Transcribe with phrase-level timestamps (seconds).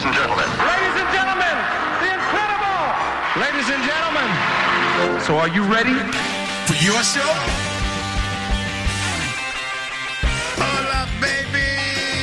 [0.00, 0.48] ladies and gentlemen.
[0.64, 1.56] Ladies and gentlemen,
[2.00, 2.80] the incredible!
[3.36, 4.28] Ladies and gentlemen,
[5.20, 5.92] so are you ready?
[6.64, 7.32] For your show?
[10.56, 11.68] Hola, baby.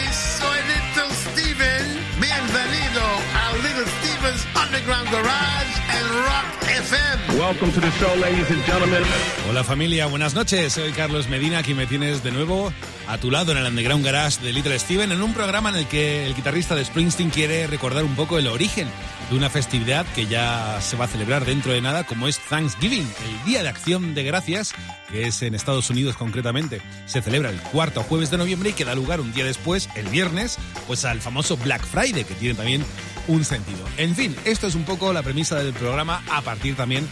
[0.09, 1.85] Soy Little Steven.
[2.17, 7.37] Bienvenido a Little Steven's Underground Garage and Rock FM.
[7.37, 9.03] Welcome to the show, ladies and gentlemen.
[9.45, 10.73] Hola familia, buenas noches.
[10.73, 12.73] Soy Carlos Medina, aquí me tienes de nuevo
[13.07, 15.87] a tu lado en el Underground Garage de Little Steven, en un programa en el
[15.87, 18.87] que el guitarrista de Springsteen quiere recordar un poco el origen
[19.29, 23.01] de una festividad que ya se va a celebrar dentro de nada, como es Thanksgiving,
[23.25, 24.73] el Día de Acción de Gracias,
[25.09, 26.81] que es en Estados Unidos concretamente.
[27.05, 30.07] Se celebra el cuarto jueves de noviembre y que da lugar un día después, el
[30.07, 32.85] viernes, pues al famoso Black Friday, que tiene también
[33.27, 33.85] un sentido.
[33.97, 37.07] En fin, esto es un poco la premisa del programa a partir también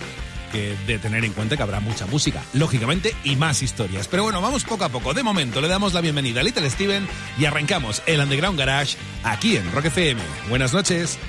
[0.55, 4.07] de tener en cuenta que habrá mucha música, lógicamente, y más historias.
[4.07, 5.13] Pero bueno, vamos poco a poco.
[5.13, 9.57] De momento le damos la bienvenida a Little Steven y arrancamos el Underground Garage aquí
[9.57, 10.21] en Rock FM.
[10.49, 11.19] Buenas noches.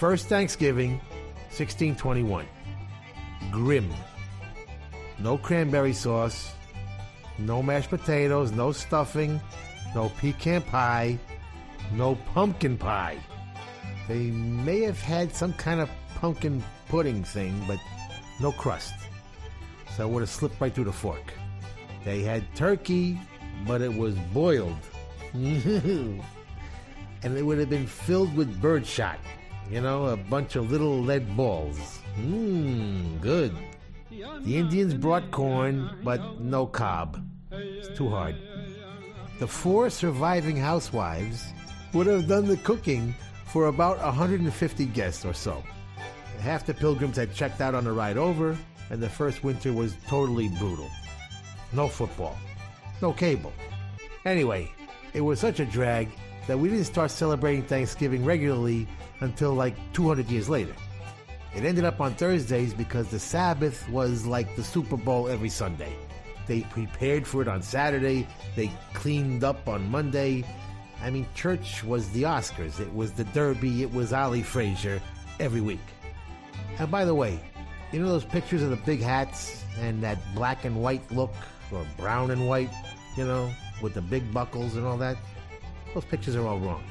[0.00, 0.92] First Thanksgiving,
[1.52, 2.46] 1621.
[3.50, 3.92] Grim.
[5.18, 6.54] No cranberry sauce,
[7.36, 9.38] no mashed potatoes, no stuffing,
[9.94, 11.18] no pecan pie,
[11.92, 13.18] no pumpkin pie.
[14.08, 17.78] They may have had some kind of pumpkin pudding thing, but
[18.40, 18.94] no crust.
[19.98, 21.34] so it would have slipped right through the fork.
[22.06, 23.20] They had turkey,
[23.66, 24.80] but it was boiled.
[25.34, 26.22] and
[27.22, 29.18] it would have been filled with birdshot.
[29.70, 32.00] You know, a bunch of little lead balls.
[32.18, 33.56] Mmm, good.
[34.10, 37.24] The Indians brought corn, but no cob.
[37.52, 38.34] It's too hard.
[39.38, 41.44] The four surviving housewives
[41.94, 43.14] would have done the cooking
[43.46, 45.62] for about 150 guests or so.
[46.40, 48.56] Half the pilgrims had checked out on the ride over,
[48.90, 50.90] and the first winter was totally brutal.
[51.72, 52.36] No football,
[53.00, 53.52] no cable.
[54.24, 54.72] Anyway,
[55.14, 56.08] it was such a drag
[56.48, 58.88] that we didn't start celebrating Thanksgiving regularly
[59.20, 60.74] until like 200 years later.
[61.54, 65.96] It ended up on Thursdays because the Sabbath was like the Super Bowl every Sunday.
[66.46, 68.26] They prepared for it on Saturday,
[68.56, 70.44] they cleaned up on Monday.
[71.02, 75.00] I mean, church was the Oscars, it was the Derby, it was Ali Frazier
[75.38, 75.80] every week.
[76.78, 77.40] And by the way,
[77.92, 81.34] you know those pictures of the big hats and that black and white look,
[81.72, 82.70] or brown and white,
[83.16, 83.50] you know,
[83.82, 85.16] with the big buckles and all that?
[85.94, 86.84] Those pictures are all wrong.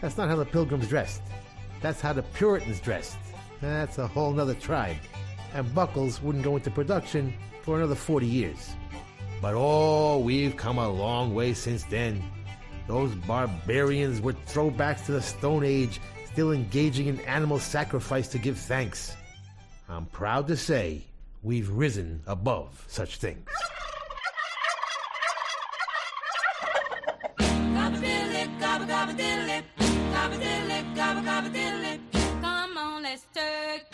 [0.00, 1.22] That's not how the pilgrims dressed.
[1.80, 3.16] That's how the Puritans dressed.
[3.60, 4.96] That's a whole nother tribe.
[5.54, 8.70] And buckles wouldn't go into production for another 40 years.
[9.40, 12.22] But oh, we've come a long way since then.
[12.86, 16.00] Those barbarians were throwbacks to the Stone Age,
[16.32, 19.16] still engaging in animal sacrifice to give thanks.
[19.88, 21.04] I'm proud to say
[21.42, 23.48] we've risen above such things.
[31.42, 33.89] Come on, let's turkey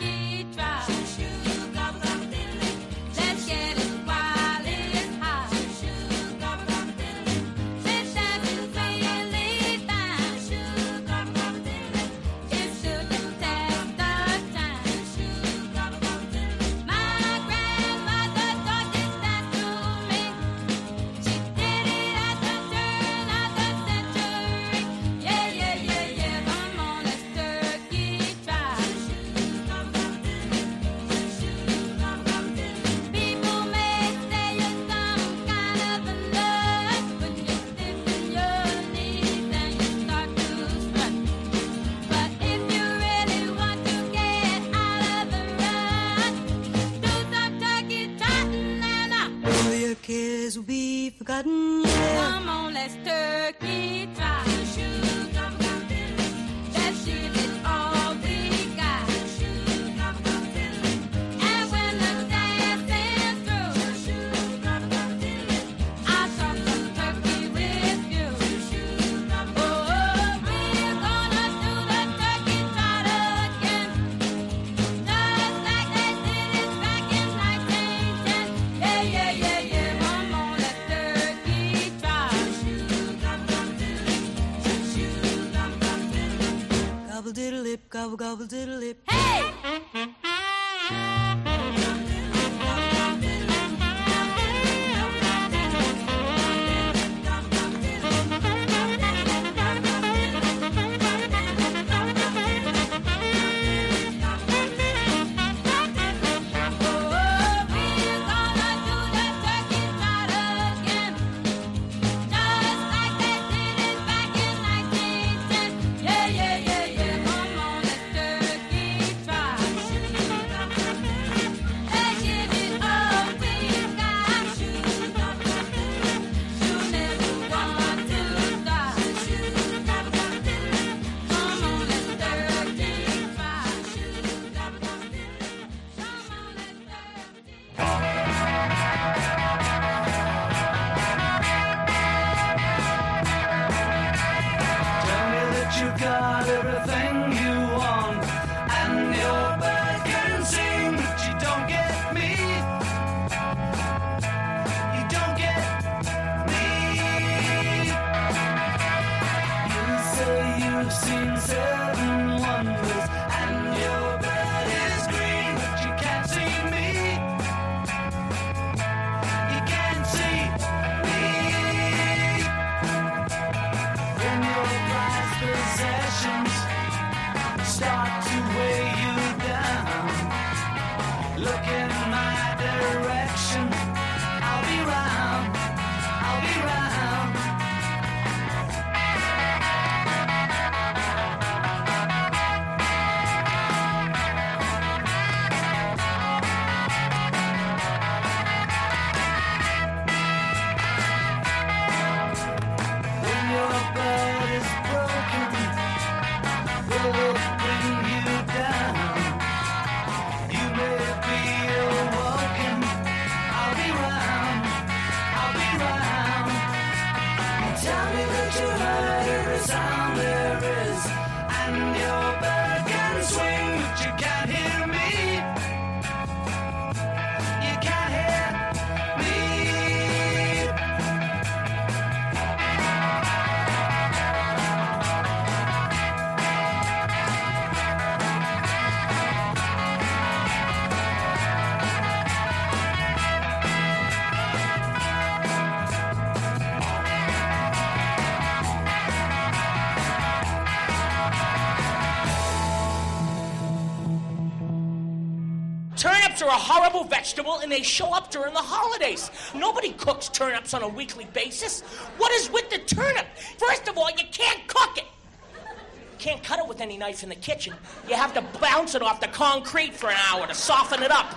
[256.37, 259.31] Turnips are a horrible vegetable and they show up during the holidays.
[259.55, 261.81] Nobody cooks turnips on a weekly basis.
[262.17, 263.25] What is with the turnip?
[263.57, 265.05] First of all, you can't cook it.
[265.53, 267.73] You can't cut it with any knife in the kitchen.
[268.07, 271.33] You have to bounce it off the concrete for an hour to soften it up.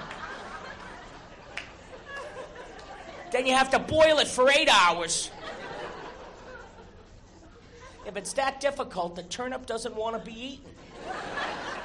[3.33, 5.30] Then you have to boil it for eight hours.
[8.04, 10.73] If it's that difficult, the turnip doesn't want to be eaten.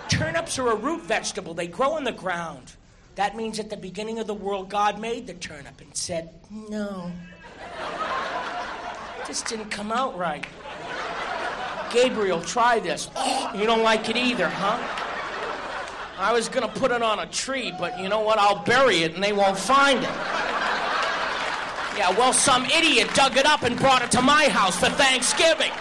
[0.10, 2.74] Turnips are a root vegetable, they grow in the ground.
[3.16, 7.12] That means at the beginning of the world, God made the turnip and said, No.
[9.28, 10.46] This didn't come out right.
[11.92, 13.10] Gabriel, try this.
[13.16, 14.78] Oh, you don't like it either, huh?
[16.18, 18.38] I was gonna put it on a tree, but you know what?
[18.38, 20.10] I'll bury it and they won't find it.
[21.98, 25.72] Yeah, well, some idiot dug it up and brought it to my house for Thanksgiving.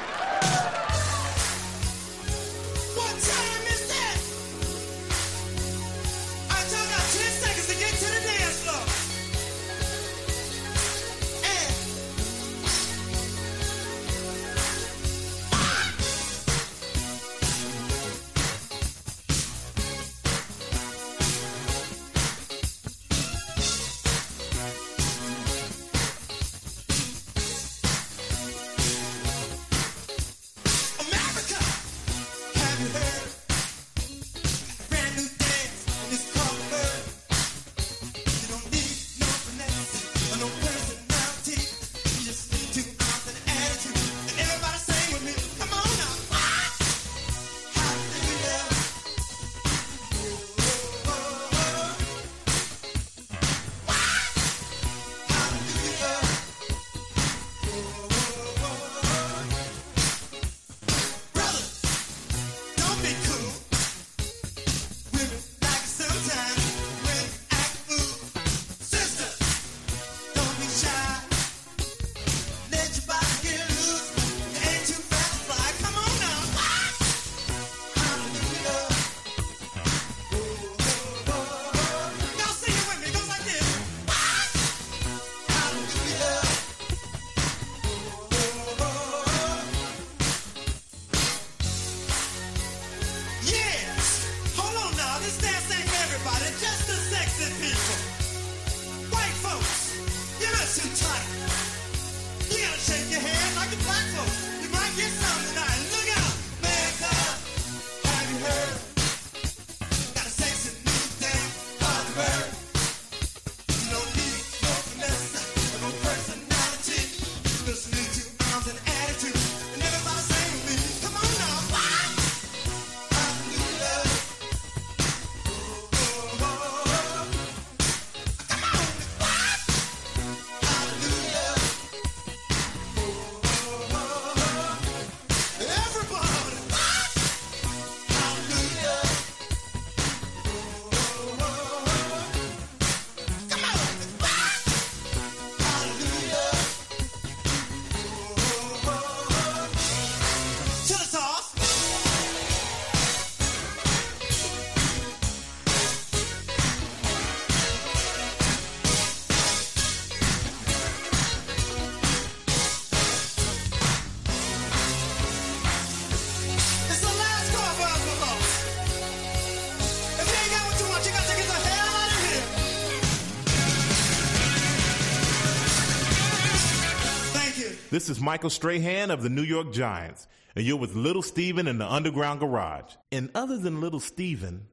[177.94, 181.78] This is Michael Strahan of the New York Giants, and you're with Little Steven in
[181.78, 182.92] the Underground Garage.
[183.12, 184.66] And other than Little Steven,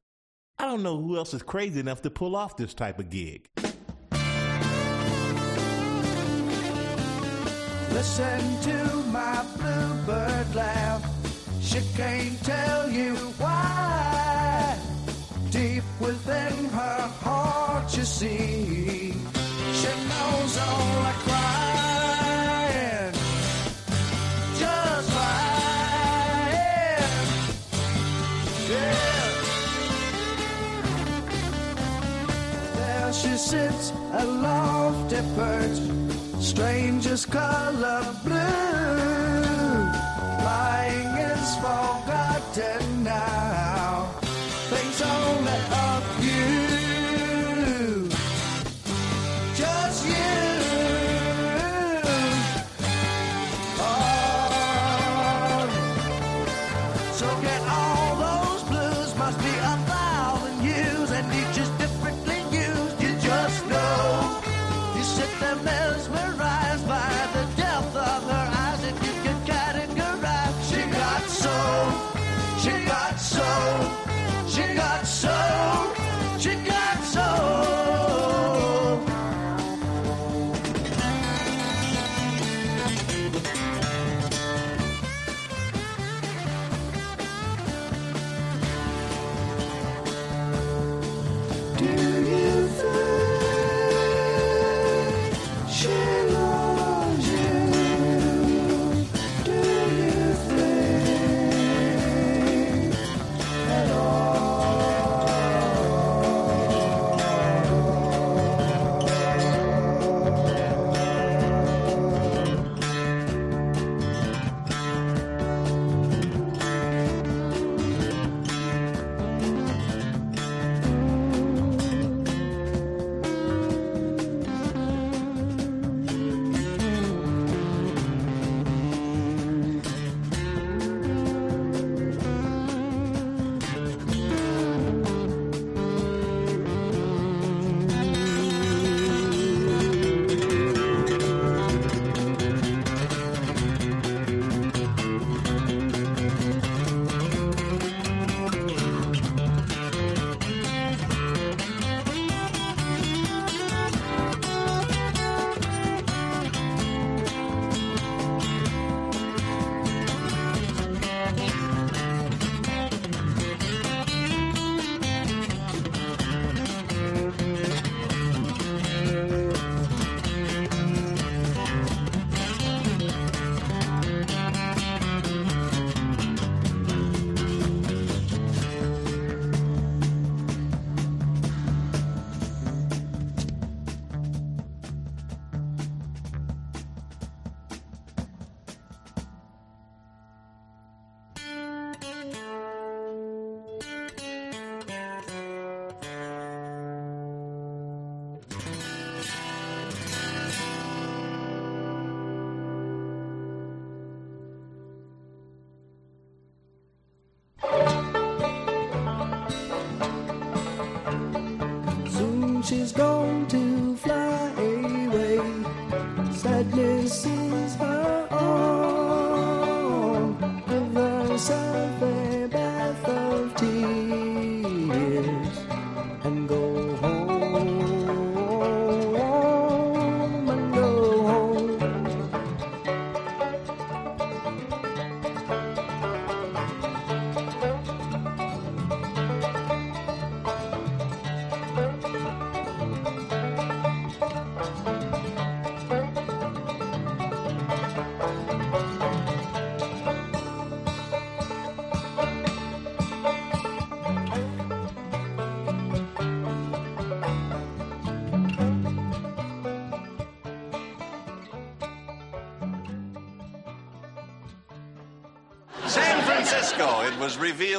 [0.58, 3.48] I don't know who else is crazy enough to pull off this type of gig.
[7.92, 11.08] Listen to my bluebird laugh.
[11.62, 14.80] She can't tell you why.
[15.50, 18.91] Deep within her heart, you see,
[33.52, 35.78] Sits, a lofty perch,
[36.40, 38.32] strangest color blue.
[40.48, 44.08] Lying is forgotten now.
[44.72, 46.01] Thinks only of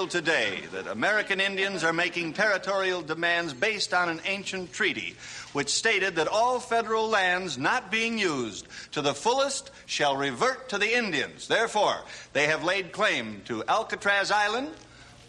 [0.04, 5.16] revealed today that American Indians are making territorial demands based on an ancient treaty
[5.54, 10.78] which stated that all federal lands not being used to the fullest shall revert to
[10.78, 11.48] the Indians.
[11.48, 11.96] Therefore,
[12.34, 14.72] they have laid claim to Alcatraz Island,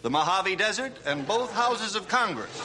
[0.03, 2.61] the Mojave Desert, and both houses of Congress.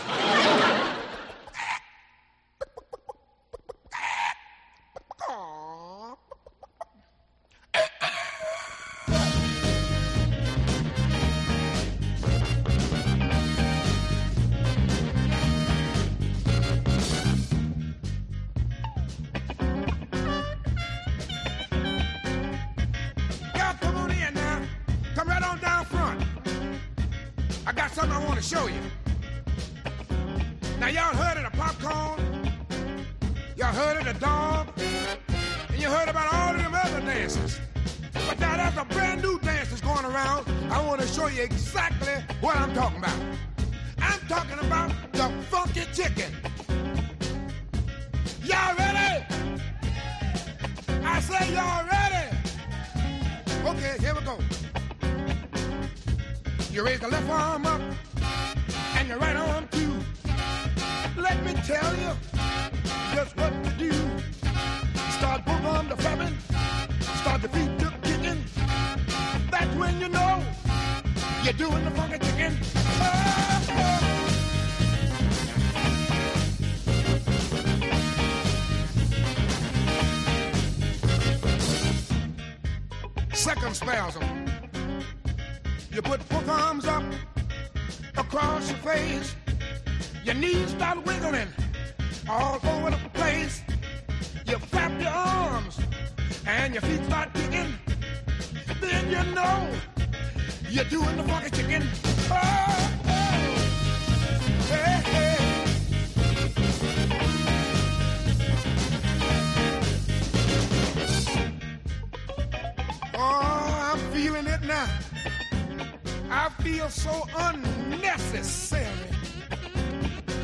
[116.89, 118.86] So unnecessary.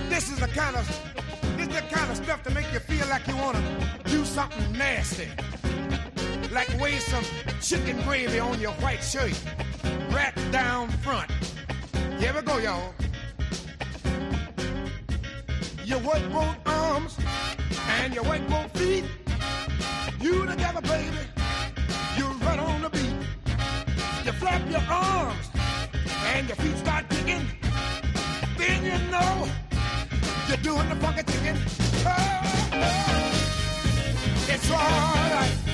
[0.09, 0.85] This is the kind of
[1.57, 4.23] this is the kind of stuff to make you feel like you want to do
[4.25, 5.27] something nasty.
[6.51, 7.23] Like waste some
[7.61, 9.33] chicken gravy on your white shirt.
[10.11, 11.31] Right down front.
[12.19, 12.93] Here we go, y'all.
[15.83, 17.17] You work both arms
[17.99, 18.74] and you work both
[31.15, 31.57] the chicken.
[32.05, 33.25] Oh, oh.
[34.47, 35.64] It's all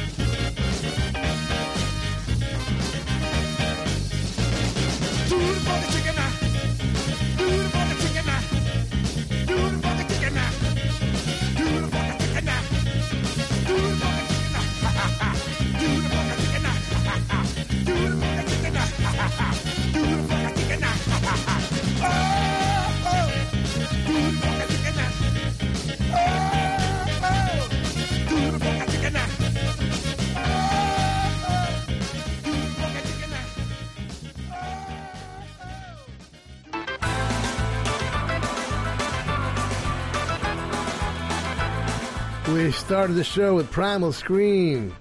[42.81, 44.93] started the show with Primal Scream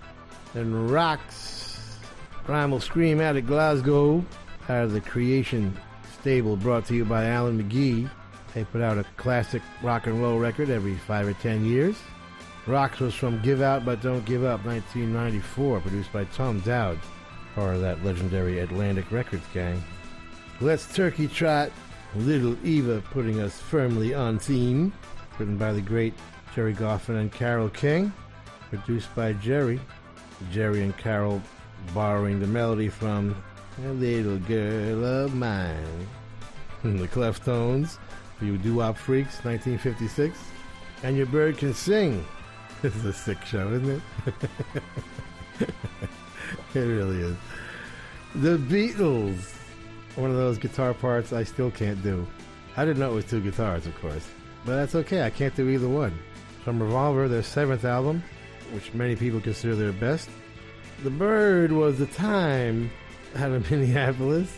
[0.53, 1.99] and Rocks.
[2.45, 4.23] Primal Scream out of Glasgow,
[4.69, 5.75] out of the Creation
[6.21, 8.11] stable brought to you by Alan McGee.
[8.53, 11.97] They put out a classic rock and roll record every five or ten years.
[12.67, 16.99] Rocks was from Give Out But Don't Give Up 1994, produced by Tom Dowd,
[17.55, 19.83] part of that legendary Atlantic Records gang.
[20.61, 21.73] Let's Turkey Trot,
[22.15, 24.93] Little Eva putting us firmly on theme.
[25.39, 26.13] written by the great
[26.55, 28.13] Gerry Goffin and Carole King,
[28.71, 29.81] produced by Gerry.
[30.51, 31.43] Gerry and Carole
[31.95, 33.37] borrowing the melody from
[33.85, 36.09] A Little Girl of Mine.
[36.83, 37.99] the Cleftones,
[38.41, 40.39] you doo-wop freaks, 1956.
[41.03, 42.25] And Your Bird Can Sing.
[42.83, 44.03] This is a sick show, isn't it?
[46.75, 47.37] it really is.
[48.37, 49.53] The Beatles.
[50.17, 52.27] One of those guitar parts I still can't do.
[52.79, 54.27] I didn't know it was two guitars, of course.
[54.65, 56.19] But that's okay, I can't do either one.
[56.65, 58.23] From Revolver, their seventh album,
[58.73, 60.29] which many people consider their best.
[61.03, 62.91] The Bird was the time
[63.37, 64.55] out of Minneapolis.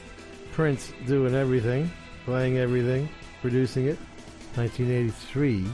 [0.52, 1.90] Prince doing everything,
[2.24, 3.08] playing everything,
[3.40, 3.98] producing it.
[4.54, 5.64] 1983,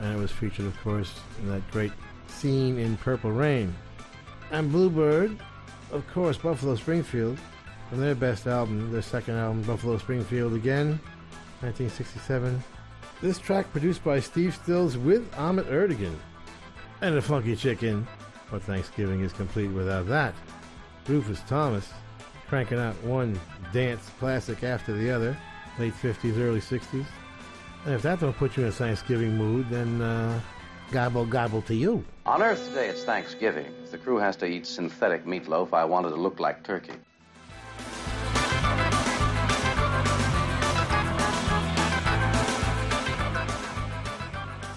[0.00, 1.92] and it was featured, of course, in that great
[2.26, 3.72] scene in Purple Rain.
[4.50, 5.36] And Bluebird,
[5.92, 7.38] of course, Buffalo Springfield,
[7.88, 10.98] from their best album, their second album, Buffalo Springfield again,
[11.60, 12.62] 1967.
[13.24, 16.14] This track produced by Steve Stills with Ahmet Ertegun.
[17.00, 18.06] And a funky chicken,
[18.50, 20.34] but Thanksgiving is complete without that.
[21.08, 21.90] Rufus Thomas,
[22.48, 23.40] cranking out one
[23.72, 25.34] dance classic after the other,
[25.78, 27.06] late 50s, early 60s.
[27.86, 30.38] And if that don't put you in a Thanksgiving mood, then uh,
[30.92, 32.04] gobble gobble to you.
[32.26, 33.72] On Earth today, it's Thanksgiving.
[33.84, 36.92] If the crew has to eat synthetic meatloaf, I want it to look like turkey.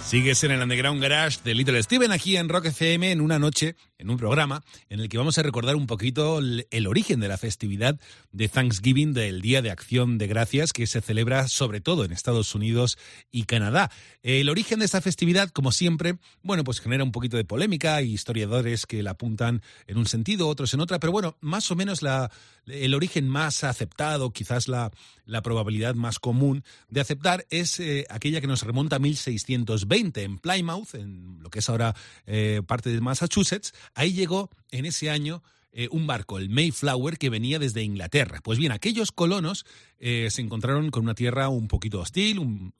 [0.08, 3.76] Sigues en el Underground Garage de Little Steven aquí en Rock FM en una noche,
[3.98, 7.38] en un programa en el que vamos a recordar un poquito el, origen de la
[7.38, 8.00] festividad
[8.32, 12.56] de Thanksgiving, del Día de Acción de Gracias, que se celebra sobre todo en Estados
[12.56, 12.98] Unidos
[13.32, 13.92] y Canadá.
[14.24, 18.14] El origen de esta festividad, como siempre, bueno, pues genera un poquito de polémica, hay
[18.14, 22.02] historiadores que la apuntan en un sentido, otros en otra, pero bueno, más o menos
[22.02, 22.32] la,
[22.66, 24.90] el origen más aceptado, quizás la,
[25.26, 30.38] la probabilidad más común de aceptar es eh, aquella que nos remonta a 1620 en
[30.38, 33.74] Plymouth, en lo que es ahora eh, parte de Massachusetts.
[33.96, 38.40] Ahí llegó en ese año eh, un barco, el Mayflower, que venía desde Inglaterra.
[38.44, 39.66] Pues bien, aquellos colonos
[40.00, 42.74] eh, se encontraron con una tierra un poquito hostil, un,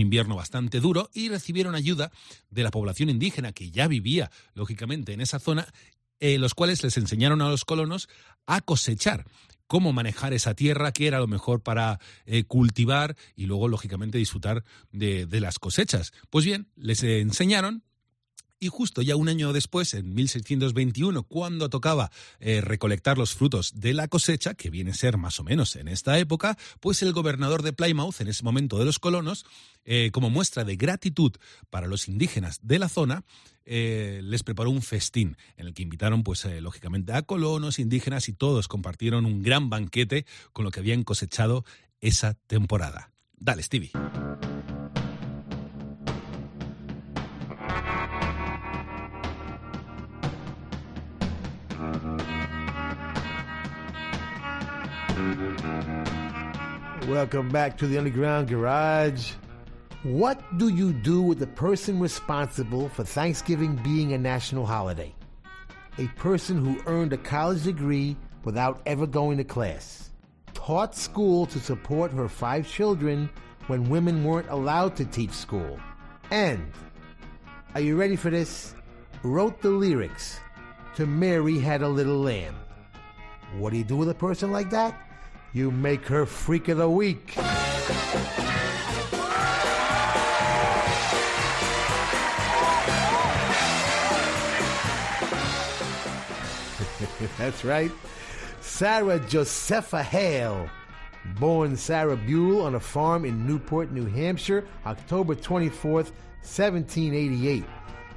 [0.00, 2.10] invierno bastante duro, y recibieron ayuda
[2.50, 5.66] de la población indígena que ya vivía, lógicamente, en esa zona,
[6.20, 8.08] los cuales les enseñaron a los colonos
[8.46, 9.24] a cosechar
[9.70, 14.64] cómo manejar esa tierra, qué era lo mejor para eh, cultivar y luego, lógicamente, disfrutar
[14.90, 16.10] de, de las cosechas.
[16.28, 17.84] Pues bien, les enseñaron
[18.60, 23.94] y justo ya un año después, en 1621, cuando tocaba eh, recolectar los frutos de
[23.94, 27.62] la cosecha, que viene a ser más o menos en esta época, pues el gobernador
[27.62, 29.46] de Plymouth, en ese momento de los colonos,
[29.86, 31.32] eh, como muestra de gratitud
[31.70, 33.24] para los indígenas de la zona,
[33.64, 38.34] eh, les preparó un festín en el que invitaron, pues lógicamente, a colonos, indígenas y
[38.34, 41.64] todos compartieron un gran banquete con lo que habían cosechado
[42.02, 43.10] esa temporada.
[43.38, 43.92] Dale, Stevie.
[57.10, 59.32] Welcome back to the Underground Garage.
[60.04, 65.12] What do you do with the person responsible for Thanksgiving being a national holiday?
[65.98, 70.10] A person who earned a college degree without ever going to class,
[70.54, 73.28] taught school to support her five children
[73.66, 75.80] when women weren't allowed to teach school,
[76.30, 76.70] and,
[77.74, 78.76] are you ready for this?
[79.24, 80.38] Wrote the lyrics
[80.94, 82.54] to Mary Had a Little Lamb.
[83.58, 85.09] What do you do with a person like that?
[85.52, 87.34] You make her freak of the week.
[97.38, 97.90] That's right.
[98.60, 100.70] Sarah Josepha Hale,
[101.40, 107.64] born Sarah Buell on a farm in Newport, New Hampshire, October 24th, 1788.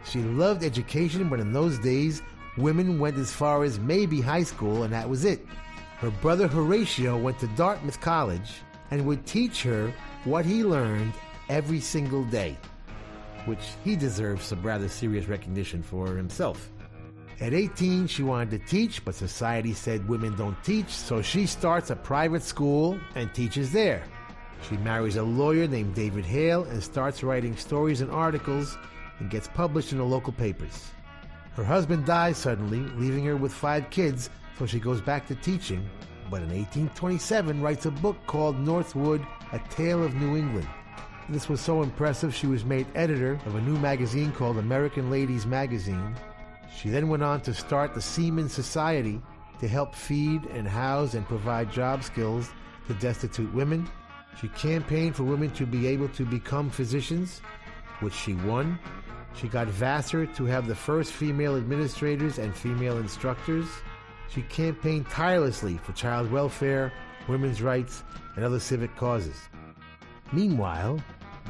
[0.06, 2.22] She loved education, but in those days,
[2.58, 5.44] women went as far as maybe high school, and that was it.
[6.04, 8.56] Her brother Horatio went to Dartmouth College
[8.92, 9.94] and would teach her
[10.26, 11.14] what he learned
[11.48, 12.58] every single day,
[13.46, 16.70] which he deserves some rather serious recognition for himself.
[17.40, 21.90] At 18, she wanted to teach, but society said women don't teach, so she starts
[21.90, 24.04] a private school and teaches there.
[24.68, 28.78] She marries a lawyer named David Hale and starts writing stories and articles
[29.20, 30.92] and gets published in the local papers.
[31.56, 35.90] Her husband dies suddenly, leaving her with five kids, so she goes back to teaching,
[36.30, 40.68] but in 1827 writes a book called Northwood, A Tale of New England.
[41.30, 45.46] This was so impressive she was made editor of a new magazine called American Ladies
[45.46, 46.16] Magazine.
[46.76, 49.22] She then went on to start the Seamen Society
[49.60, 52.50] to help feed and house and provide job skills
[52.88, 53.90] to destitute women.
[54.42, 57.40] She campaigned for women to be able to become physicians,
[58.02, 58.78] which she won.
[59.36, 63.68] She got Vassar to have the first female administrators and female instructors.
[64.34, 66.92] She campaigned tirelessly for child welfare,
[67.28, 68.04] women's rights,
[68.36, 69.36] and other civic causes.
[70.32, 71.00] Meanwhile,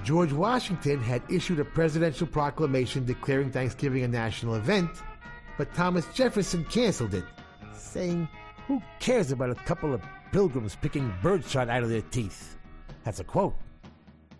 [0.03, 4.89] George Washington had issued a presidential proclamation declaring Thanksgiving a national event,
[5.57, 7.23] but Thomas Jefferson canceled it,
[7.73, 8.27] saying,
[8.67, 10.01] Who cares about a couple of
[10.33, 12.57] pilgrims picking birdshot out of their teeth?
[13.05, 13.55] That's a quote.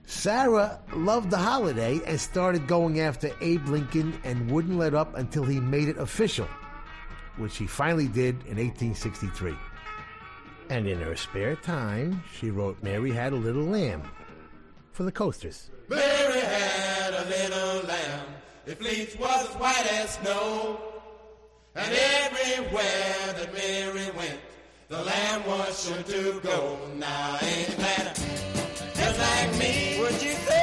[0.05, 5.45] Sarah loved the holiday and started going after Abe Lincoln and wouldn't let up until
[5.45, 6.47] he made it official
[7.37, 9.55] which she finally did in 1863.
[10.69, 14.03] And in her spare time, she wrote Mary Had a Little Lamb
[14.93, 15.69] for the coasters.
[15.89, 18.25] Mary had a little lamb,
[18.65, 20.79] its fleece was as white as snow.
[21.75, 24.39] And everywhere that Mary went,
[24.87, 26.77] the lamb was sure to go.
[26.95, 28.15] Now ain't that
[28.95, 29.99] just like me?
[29.99, 30.62] Would you say?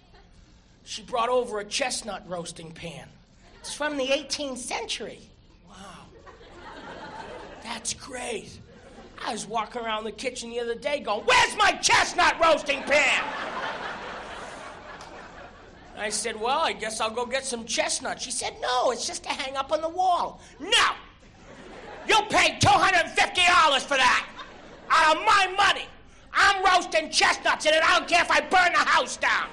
[0.91, 3.07] she brought over a chestnut roasting pan.
[3.61, 5.19] It's from the 18th century.
[5.69, 5.75] Wow.
[7.63, 8.59] That's great.
[9.25, 13.23] I was walking around the kitchen the other day going, Where's my chestnut roasting pan?
[15.97, 18.21] I said, Well, I guess I'll go get some chestnuts.
[18.21, 20.41] She said, No, it's just to hang up on the wall.
[20.59, 20.87] No!
[22.05, 24.27] You paid $250 for that
[24.89, 25.85] out of my money.
[26.33, 27.81] I'm roasting chestnuts in it.
[27.81, 29.47] I don't care if I burn the house down.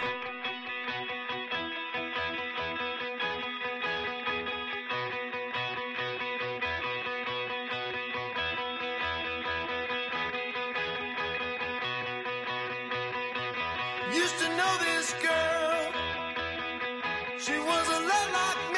[17.49, 18.78] She was a lot like me.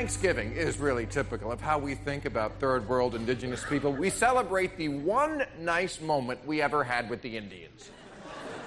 [0.00, 3.92] Thanksgiving is really typical of how we think about third world indigenous people.
[3.92, 7.90] We celebrate the one nice moment we ever had with the Indians.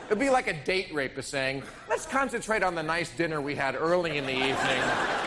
[0.05, 3.73] It'd be like a date rapist saying, let's concentrate on the nice dinner we had
[3.73, 5.22] early in the evening.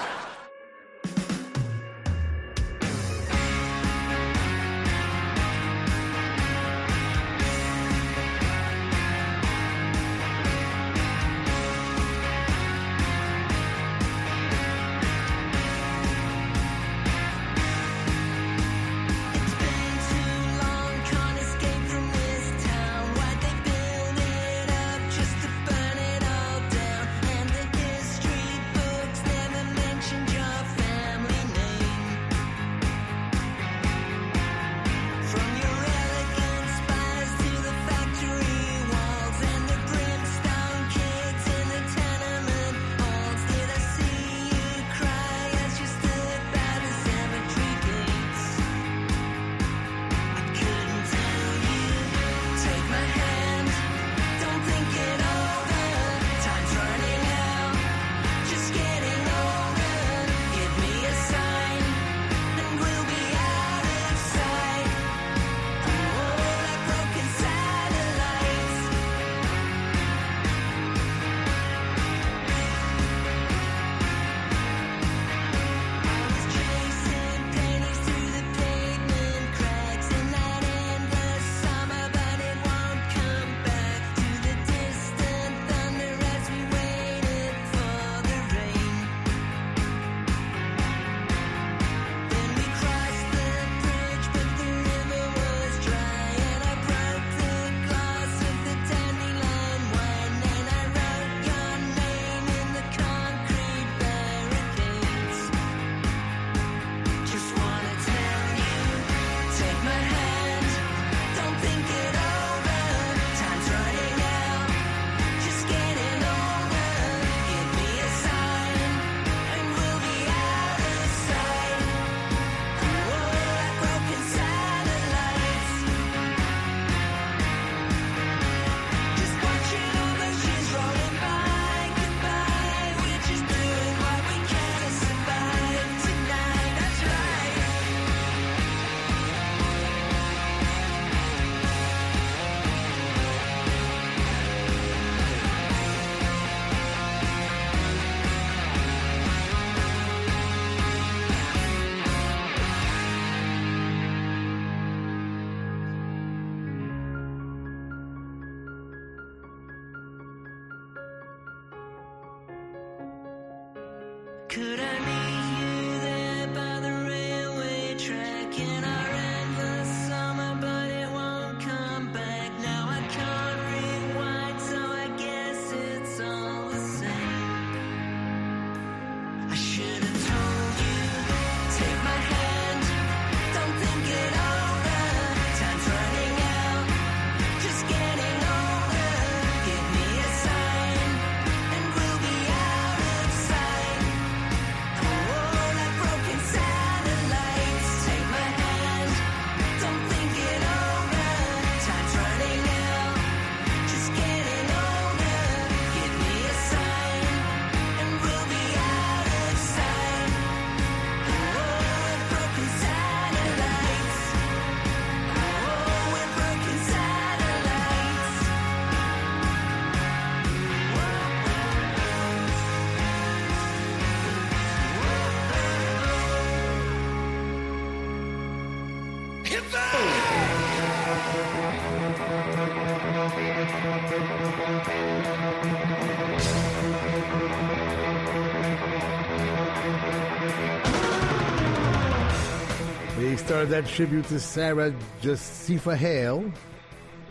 [243.68, 246.52] That tribute to Sarah Josepha Hale.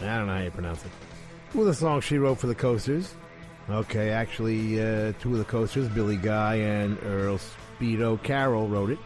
[0.01, 0.91] I don't know how you pronounce it.
[1.53, 3.15] With a song she wrote for the Coasters.
[3.69, 7.39] Okay, actually, uh, two of the Coasters, Billy Guy and Earl
[7.79, 8.99] Speedo Carroll, wrote it.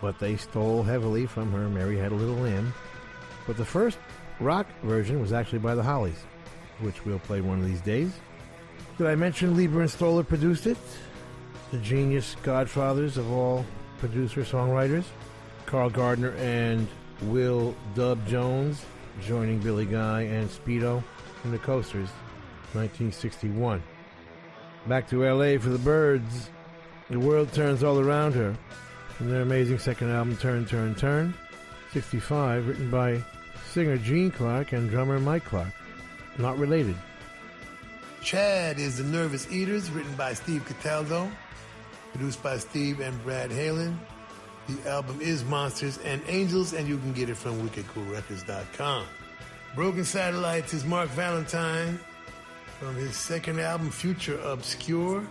[0.00, 2.72] But they stole heavily from her Mary Had a Little Lamb.
[3.46, 3.98] But the first
[4.40, 6.24] rock version was actually by the Hollies,
[6.80, 8.10] which we'll play one of these days.
[8.96, 10.78] Did I mention Leiber and Stoller produced it?
[11.72, 13.66] The genius godfathers of all
[13.98, 15.04] producer songwriters.
[15.74, 16.86] Carl Gardner and
[17.22, 18.84] Will Dub Jones
[19.20, 21.02] joining Billy Guy and Speedo
[21.42, 22.10] in the Coasters,
[22.74, 23.82] 1961.
[24.86, 26.48] Back to LA for the Byrds.
[27.10, 28.54] The world turns all around her.
[29.16, 31.34] From their amazing second album, Turn, Turn, Turn,
[31.92, 33.20] 65, written by
[33.72, 35.74] singer Gene Clark and drummer Mike Clarke.
[36.38, 36.94] Not related.
[38.22, 41.28] Chad is The Nervous Eaters, written by Steve Cataldo,
[42.12, 43.98] produced by Steve and Brad Halen.
[44.68, 49.04] The album is Monsters and Angels, and you can get it from wickedcoolrecords.com.
[49.74, 52.00] Broken Satellites is Mark Valentine
[52.78, 55.26] from his second album, Future Obscure.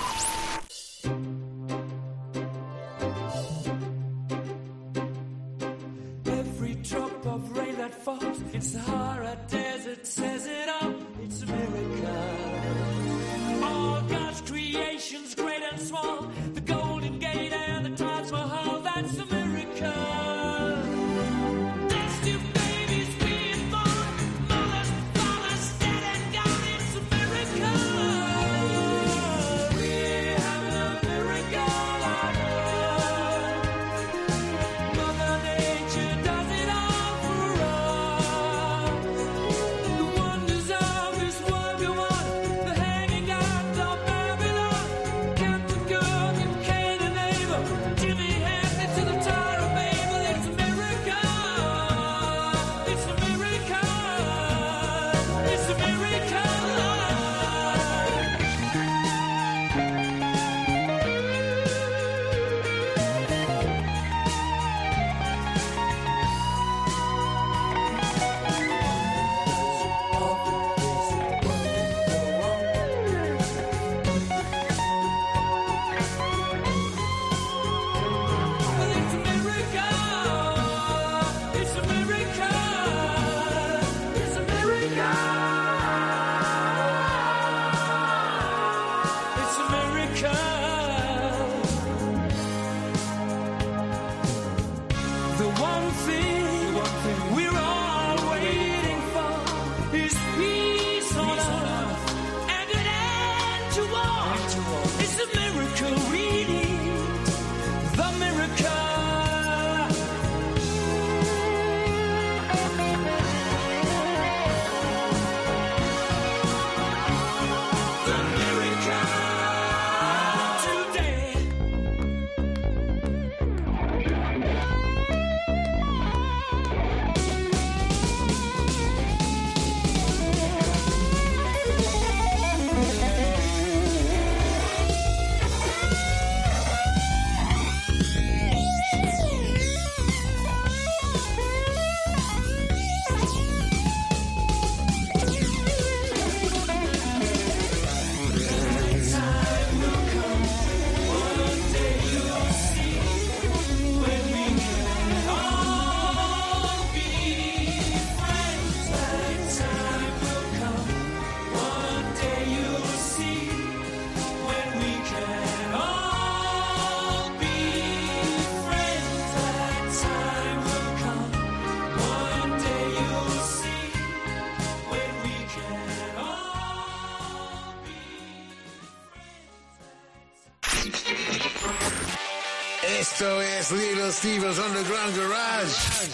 [183.01, 186.11] Esto es Little Steven's Underground Garage.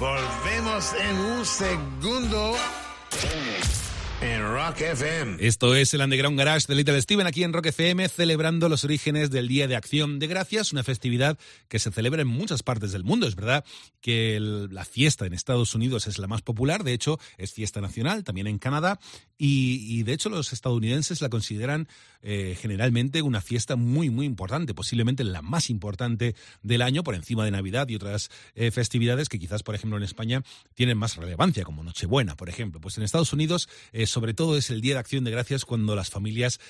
[0.00, 2.56] Volvemos en un segundo
[4.20, 5.36] en Rock FM.
[5.38, 9.30] Esto es el Underground Garage de Little Steven aquí en Rock FM, celebrando los orígenes
[9.30, 11.38] del Día de Acción de Gracias, una festividad
[11.68, 13.26] que se celebra en muchas partes del mundo.
[13.28, 13.64] Es verdad
[14.00, 17.80] que el- la fiesta en Estados Unidos es la más popular, de hecho es fiesta
[17.80, 18.98] nacional, también en Canadá,
[19.36, 21.88] y, de hecho los estadounidenses la consideran
[22.22, 27.44] eh, generalmente una fiesta muy, muy importante, posiblemente la más importante del año, por encima
[27.44, 30.42] de Navidad y otras eh, festividades que quizás, por ejemplo, en España
[30.74, 32.80] tienen más relevancia, como Nochebuena, por ejemplo.
[32.80, 35.96] Pues en Estados Unidos, eh, sobre todo, es el Día de Acción de Gracias cuando
[35.96, 36.60] las familias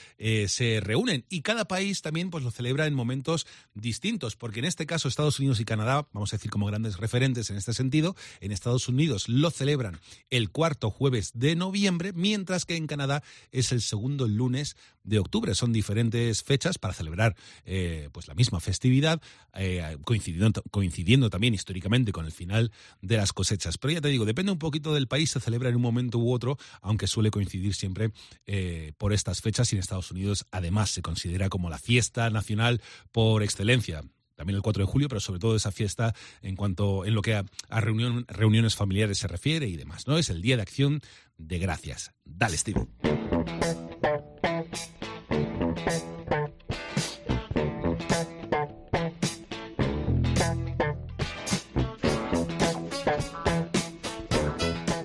[0.46, 4.86] se reúnen y cada país también pues lo celebra en momentos distintos, porque en este
[4.86, 8.52] caso Estados Unidos y Canadá, vamos a decir como grandes referentes en este sentido, en
[8.52, 10.00] Estados Unidos lo celebran
[10.30, 15.54] el cuarto jueves de noviembre, mientras que en Canadá es el segundo lunes de octubre.
[15.54, 17.34] Son diferentes fechas para celebrar
[17.64, 19.20] eh, pues la misma festividad,
[19.54, 22.70] eh, coincidiendo, coincidiendo también históricamente con el final
[23.02, 23.78] de las cosechas.
[23.78, 26.32] Pero ya te digo, depende un poquito del país, se celebra en un momento u
[26.32, 28.12] otro, aunque suele coincidir siempre
[28.46, 32.80] eh, por estas fechas y en Estados Unidos además se considera como la fiesta nacional
[33.12, 34.02] por excelencia
[34.34, 37.34] también el 4 de julio, pero sobre todo esa fiesta en cuanto en lo que
[37.34, 40.18] a, reuniones familiares se refiere y demás, ¿no?
[40.18, 41.00] Es el Día de Acción
[41.38, 42.10] de Gracias.
[42.24, 42.86] Dale, Steve.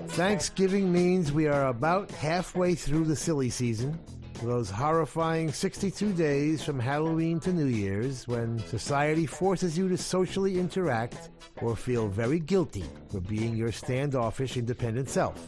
[0.08, 3.98] Thanksgiving means we are about halfway through the silly season.
[4.42, 10.58] Those horrifying 62 days from Halloween to New Year's when society forces you to socially
[10.58, 15.46] interact or feel very guilty for being your standoffish, independent self.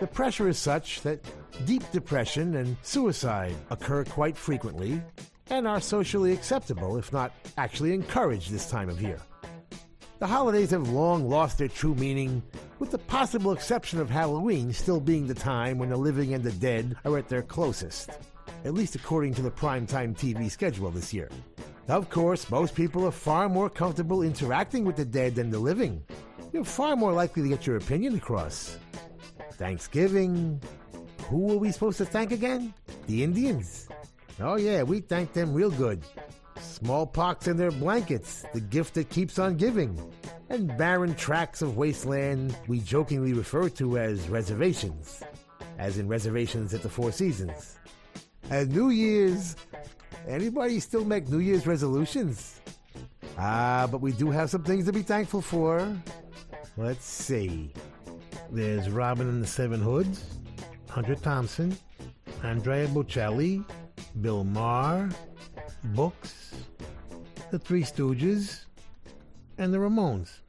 [0.00, 1.20] The pressure is such that
[1.66, 5.02] deep depression and suicide occur quite frequently
[5.50, 9.18] and are socially acceptable, if not actually encouraged this time of year.
[10.18, 12.42] The holidays have long lost their true meaning,
[12.78, 16.52] with the possible exception of Halloween still being the time when the living and the
[16.52, 18.08] dead are at their closest,
[18.64, 21.28] at least according to the primetime TV schedule this year.
[21.88, 26.02] Of course, most people are far more comfortable interacting with the dead than the living.
[26.54, 28.78] You're far more likely to get your opinion across.
[29.60, 30.58] Thanksgiving.
[31.28, 32.72] Who are we supposed to thank again?
[33.06, 33.88] The Indians.
[34.40, 36.02] Oh, yeah, we thank them real good.
[36.58, 40.00] Smallpox in their blankets, the gift that keeps on giving.
[40.48, 45.22] And barren tracts of wasteland we jokingly refer to as reservations,
[45.78, 47.76] as in reservations at the Four Seasons.
[48.48, 49.56] And New Year's,
[50.26, 52.60] anybody still make New Year's resolutions?
[53.36, 55.94] Ah, but we do have some things to be thankful for.
[56.78, 57.74] Let's see.
[58.52, 60.24] There's Robin and the Seven Hoods,
[60.88, 61.76] Hunter Thompson,
[62.42, 63.64] Andrea Bocelli,
[64.20, 65.08] Bill Maher,
[65.94, 66.52] Books,
[67.52, 68.64] The Three Stooges,
[69.56, 70.40] and the Ramones.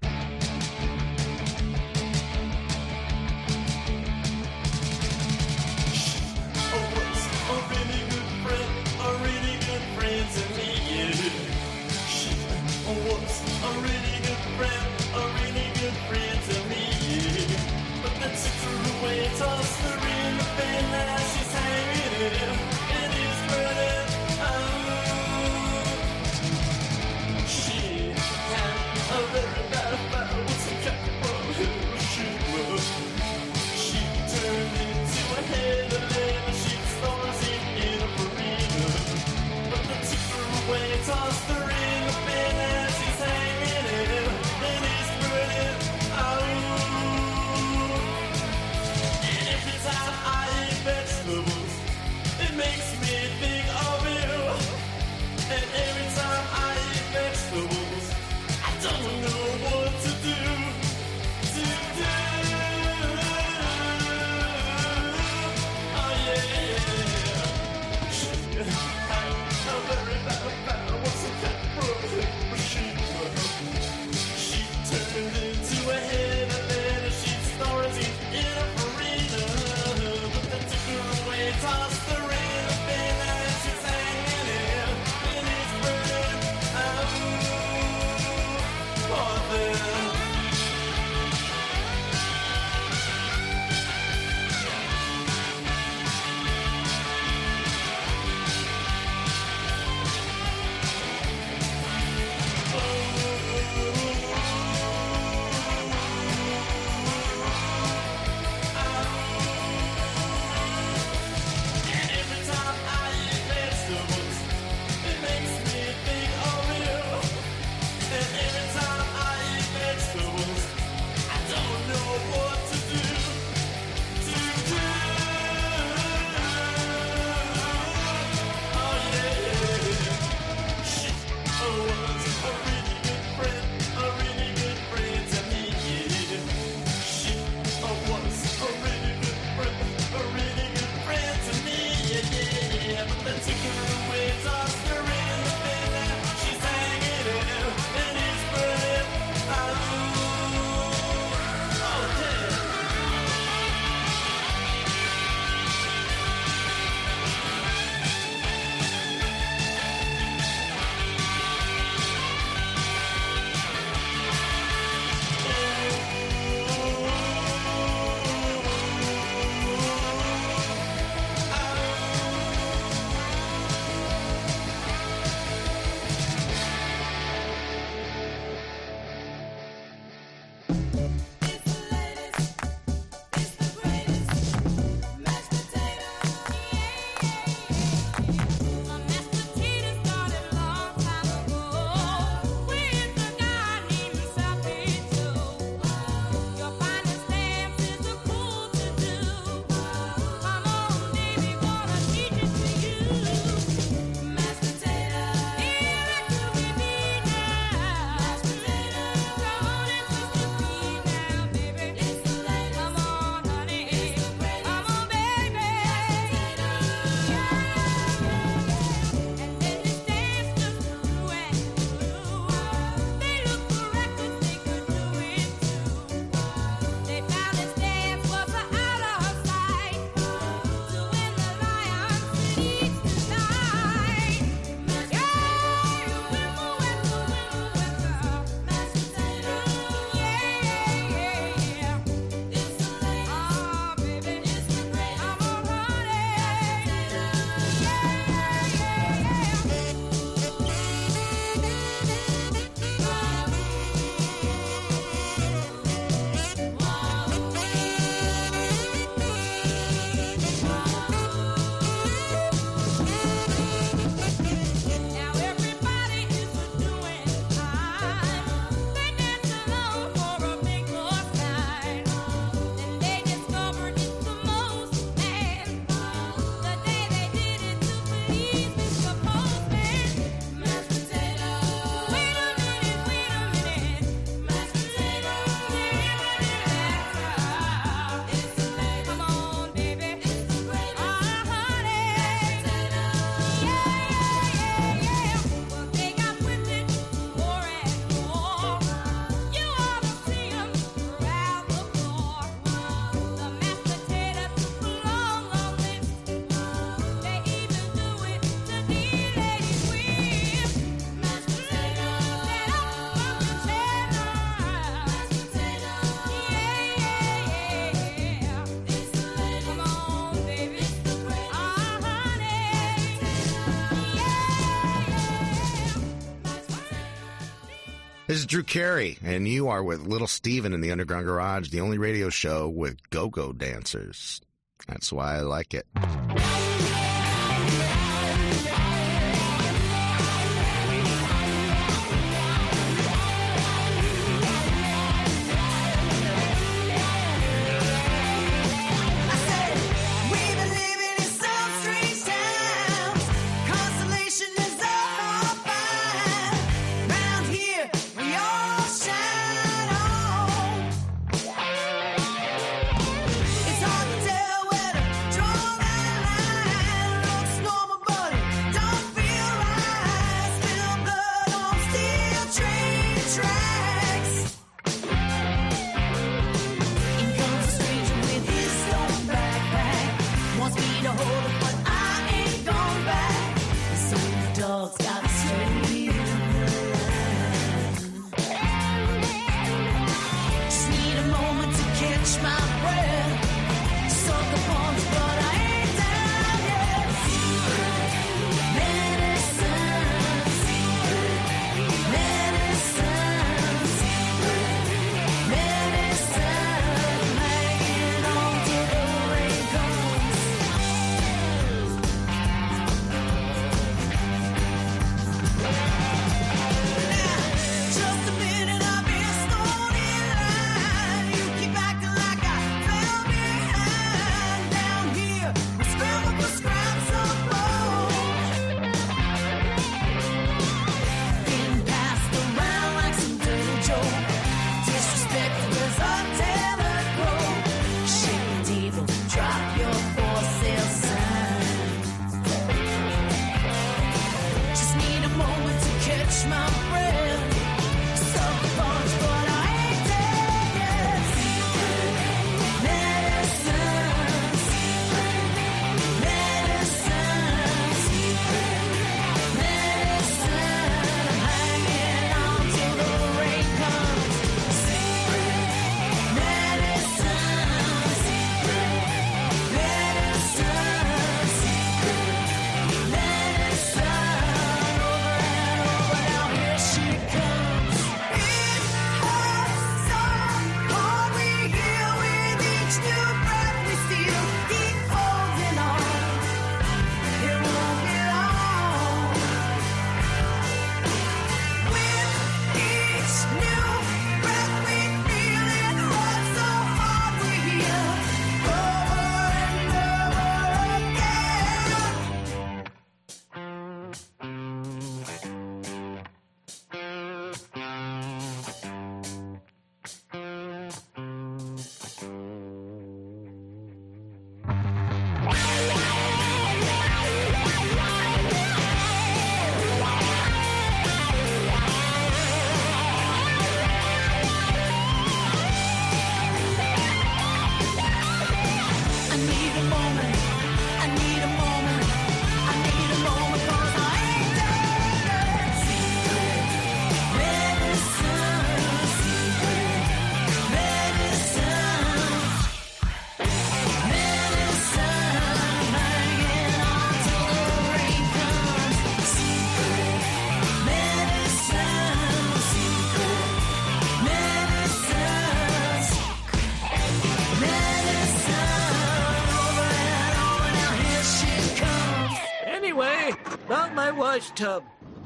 [328.51, 332.27] Drew Carey, and you are with Little Steven in the Underground Garage, the only radio
[332.29, 334.41] show with go-go dancers.
[334.89, 335.87] That's why I like it.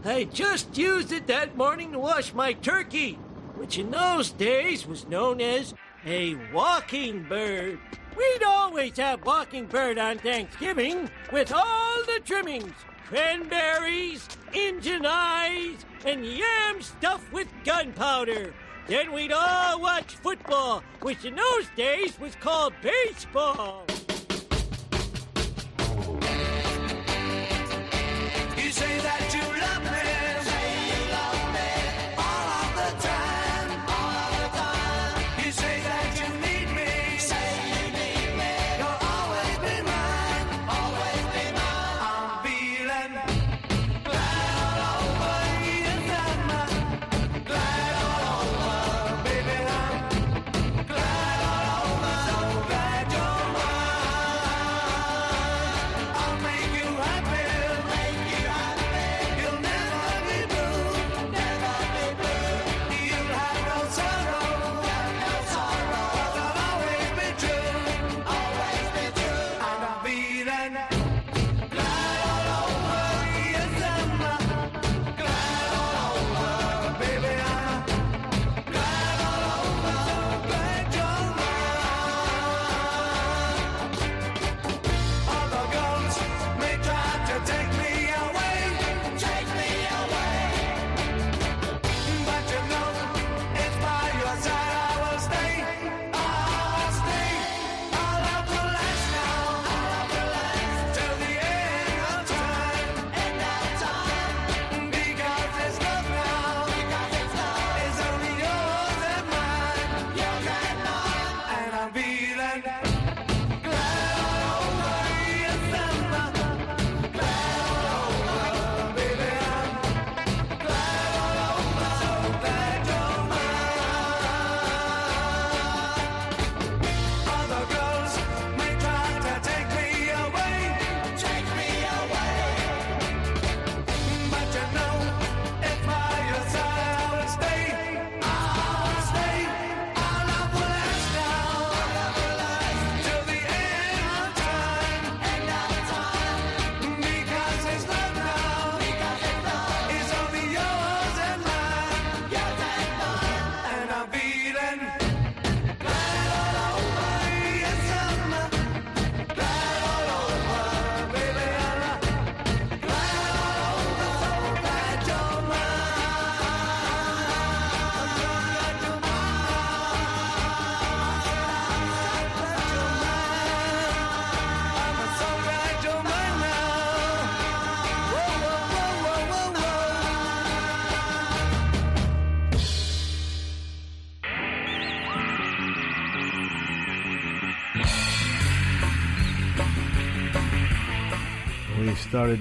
[0.04, 3.14] I just used it that morning to wash my turkey,
[3.56, 5.74] which in those days was known as
[6.06, 7.80] a walking bird.
[8.16, 12.74] We'd always have walking bird on Thanksgiving with all the trimmings
[13.08, 18.54] cranberries, Injun eyes, and yam stuffed with gunpowder.
[18.88, 23.86] Then we'd all watch football, which in those days was called baseball.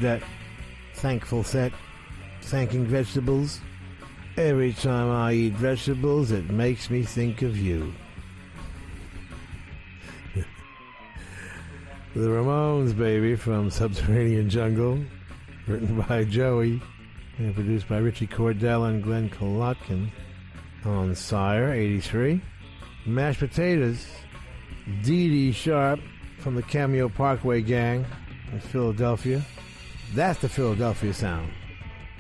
[0.00, 0.22] That
[0.94, 1.72] thankful set,
[2.42, 3.60] thanking vegetables.
[4.36, 7.94] Every time I eat vegetables, it makes me think of you.
[12.14, 15.04] the Ramones, baby, from Subterranean Jungle,
[15.66, 16.82] written by Joey
[17.38, 20.10] and produced by Ritchie Cordell and Glen Kolotkin
[20.84, 22.40] on Sire, 83.
[23.06, 24.06] Mashed Potatoes,
[25.02, 26.00] Dee Dee Sharp
[26.38, 28.04] from the Cameo Parkway Gang
[28.52, 29.42] in Philadelphia.
[30.14, 31.50] That's the Philadelphia sound,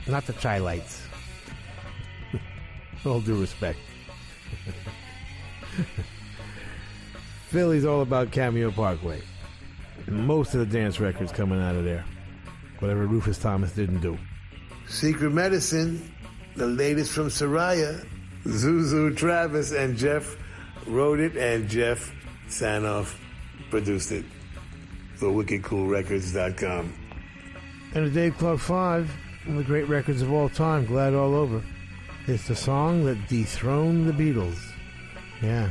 [0.08, 1.06] not the Chi-Lites.
[3.06, 3.78] all due respect.
[7.50, 9.22] Philly's all about Cameo Parkway.
[10.08, 12.04] Most of the dance records coming out of there.
[12.80, 14.18] Whatever Rufus Thomas didn't do.
[14.88, 16.12] Secret Medicine,
[16.56, 18.04] the latest from Soraia.
[18.44, 20.36] ZouZou Travis and Jeff
[20.88, 22.12] wrote it, and Jeff
[22.48, 23.14] Sanoff
[23.70, 24.24] produced it
[25.14, 27.03] for WickedCoolRecords.com.
[27.94, 29.10] And the Dave Clark 5,
[29.44, 31.62] one of the great records of all time, Glad All Over.
[32.26, 34.58] It's the song that dethroned the Beatles.
[35.40, 35.70] Yeah.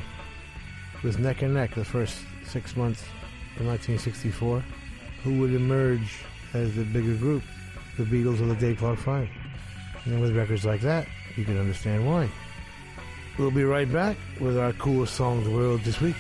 [0.96, 3.02] It was neck and neck the first six months
[3.58, 4.64] of 1964.
[5.26, 7.44] Who would emerge as the bigger group?
[7.98, 9.30] The Beatles or the Dave Clark 5?
[10.06, 11.06] And with records like that,
[11.36, 12.30] you can understand why.
[13.38, 16.16] We'll be right back with our coolest song of the world this week.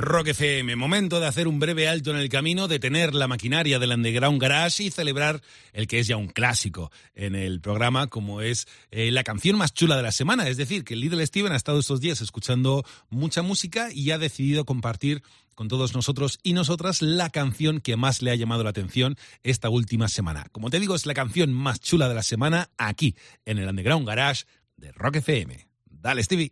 [0.00, 3.92] Rock FM, momento de hacer un breve alto en el camino, detener la maquinaria del
[3.92, 5.42] Underground Garage y celebrar
[5.74, 9.74] el que es ya un clásico en el programa, como es eh, la canción más
[9.74, 10.48] chula de la semana.
[10.48, 14.64] Es decir, que Little Steven ha estado estos días escuchando mucha música y ha decidido
[14.64, 15.22] compartir
[15.54, 19.68] con todos nosotros y nosotras la canción que más le ha llamado la atención esta
[19.68, 20.46] última semana.
[20.50, 24.08] Como te digo, es la canción más chula de la semana aquí, en el Underground
[24.08, 24.44] Garage
[24.78, 25.68] de Rock FM.
[25.90, 26.50] Dale, Stevie.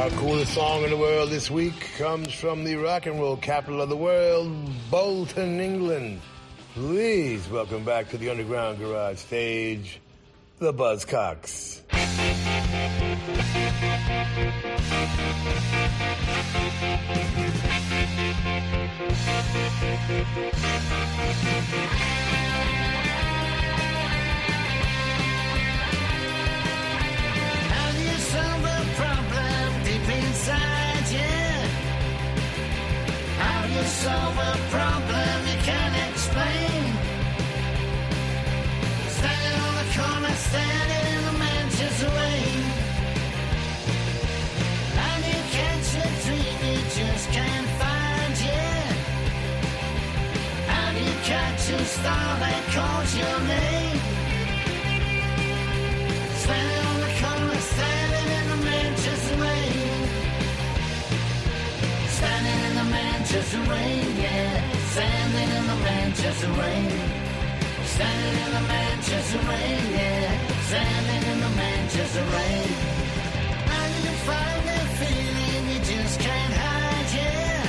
[0.00, 3.82] Our coolest song in the world this week comes from the rock and roll capital
[3.82, 4.50] of the world,
[4.90, 6.22] Bolton, England.
[6.72, 10.00] Please welcome back to the Underground Garage stage,
[10.58, 11.82] the Buzzcocks.
[33.80, 36.82] You solve a problem you can't explain?
[39.16, 41.36] Standing on the corner, standing in the
[42.20, 42.60] rain.
[45.06, 45.88] And you catch
[46.24, 48.34] dream you just can't find
[50.98, 53.98] you catch a star that calls your name.
[56.42, 57.99] Standing on the corner, standing
[63.30, 64.72] Manchester rain, yeah.
[64.90, 66.90] Standing in the Manchester rain.
[67.84, 70.50] Standing in the Manchester rain, yeah.
[70.66, 72.70] Standing in the Manchester rain.
[73.70, 77.62] And you find that feeling you just can't hide, yeah.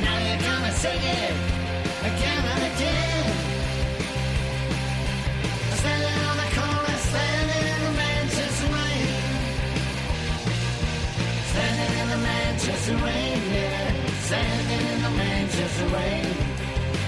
[0.00, 1.36] Now you're gonna sing it
[2.08, 3.28] again and again.
[5.80, 6.31] Standing
[12.00, 13.92] in the Manchester rain, yeah.
[14.20, 16.34] Standing in the Manchester rain.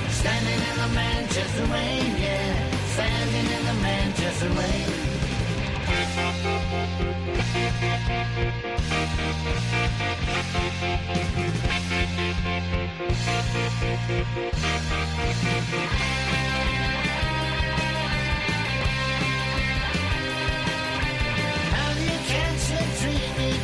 [0.09, 2.71] Standing in the Manchester rain, yeah.
[2.95, 5.05] Standing in the Manchester rain.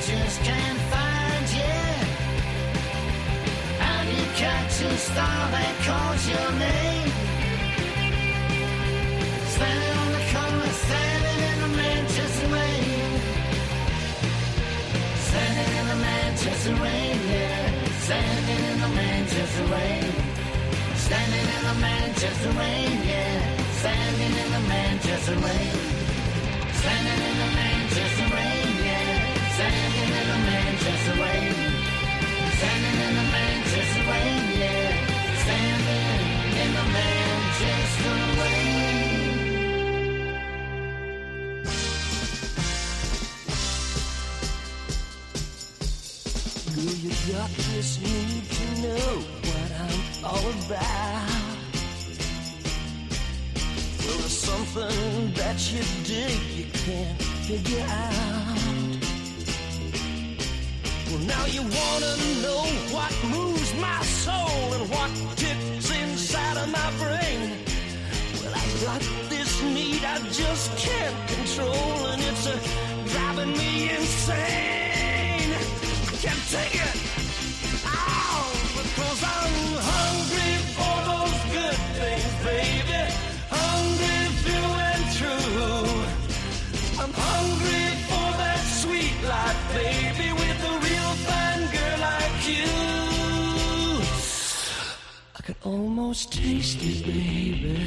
[0.06, 0.89] Just can't
[4.82, 7.10] a star that calls your name?
[9.54, 13.20] Standing on the corner, standing in the Manchester rain.
[15.28, 17.84] Standing in the Manchester rain, yeah.
[18.06, 20.12] Standing in the Manchester rain.
[21.06, 23.40] Standing in the Manchester rain, yeah.
[23.80, 25.76] Standing in the Manchester rain.
[26.80, 29.08] Standing in the Manchester rain, yeah.
[29.56, 31.54] Standing in the Manchester rain.
[32.60, 33.49] Standing in the Manchester
[47.80, 49.08] just need to know
[49.48, 51.30] what I'm all about.
[54.04, 59.00] Well, there's something that you dig you can't figure out.
[61.08, 62.12] Well, now you wanna
[62.44, 62.64] know
[62.96, 67.40] what moves my soul and what ticks inside of my brain.
[68.42, 69.00] Well, I got
[69.30, 72.58] this need I just can't control, and it's uh,
[73.06, 75.54] driving me insane.
[75.54, 77.09] I can't take it.
[95.70, 97.78] Almost taste it, baby,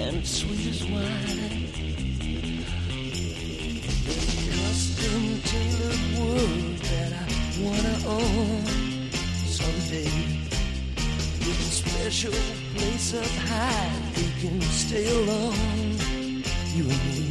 [0.00, 1.68] and sweet as wine.
[4.56, 7.26] Custom tailored world that I
[7.62, 8.64] wanna own
[9.60, 10.12] someday.
[11.44, 12.38] With a special
[12.74, 16.42] place up high, we can stay alone,
[16.74, 17.22] you and me.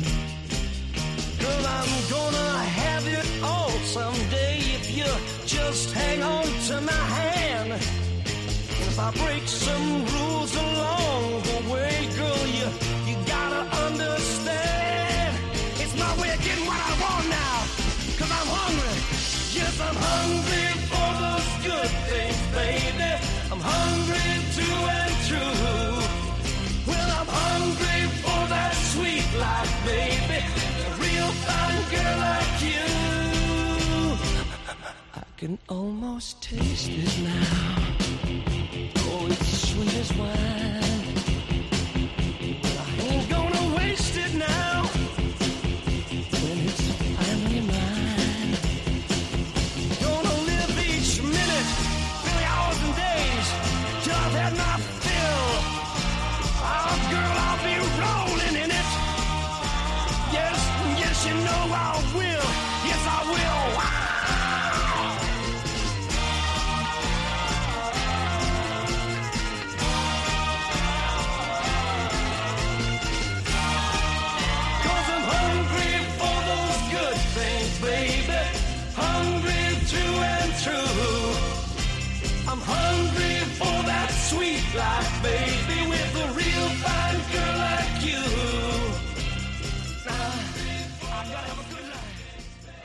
[1.42, 5.10] Girl, I'm gonna have it all someday if you
[5.46, 7.11] just hang on to my
[9.00, 12.68] I break some rules along the way, girl, you
[13.10, 15.38] you gotta understand.
[15.80, 17.58] It's my way of getting what I want now.
[18.20, 18.98] Cause I'm hungry.
[19.58, 23.12] Yes, I'm hungry for those good things, baby.
[23.52, 26.92] I'm hungry through and through.
[26.92, 30.40] Well, I'm hungry for that sweet life, baby.
[30.86, 32.88] A real fine girl like you.
[35.16, 38.11] I can almost taste it now.
[38.98, 40.81] Oh, it's sweet as wine.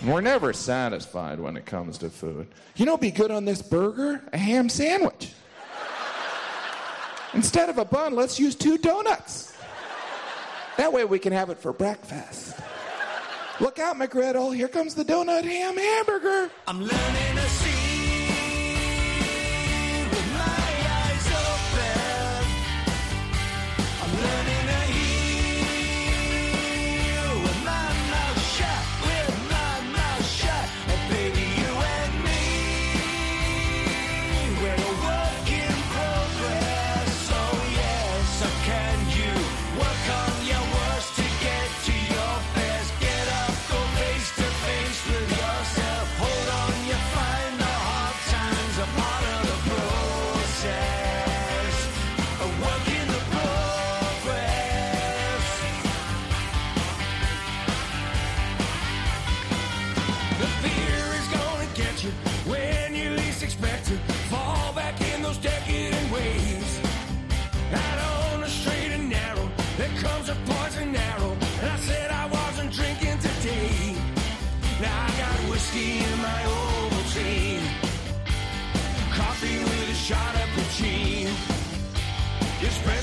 [0.06, 2.46] We're never satisfied when it comes to food.
[2.76, 4.22] You know, be good on this burger?
[4.32, 5.32] A ham sandwich.
[7.34, 9.52] Instead of a bun, let's use two donuts.
[10.76, 12.56] That way we can have it for breakfast.
[13.58, 14.36] Look out, McGriddle.
[14.36, 16.50] Oh, here comes the donut ham hamburger.
[16.68, 17.25] I'm learning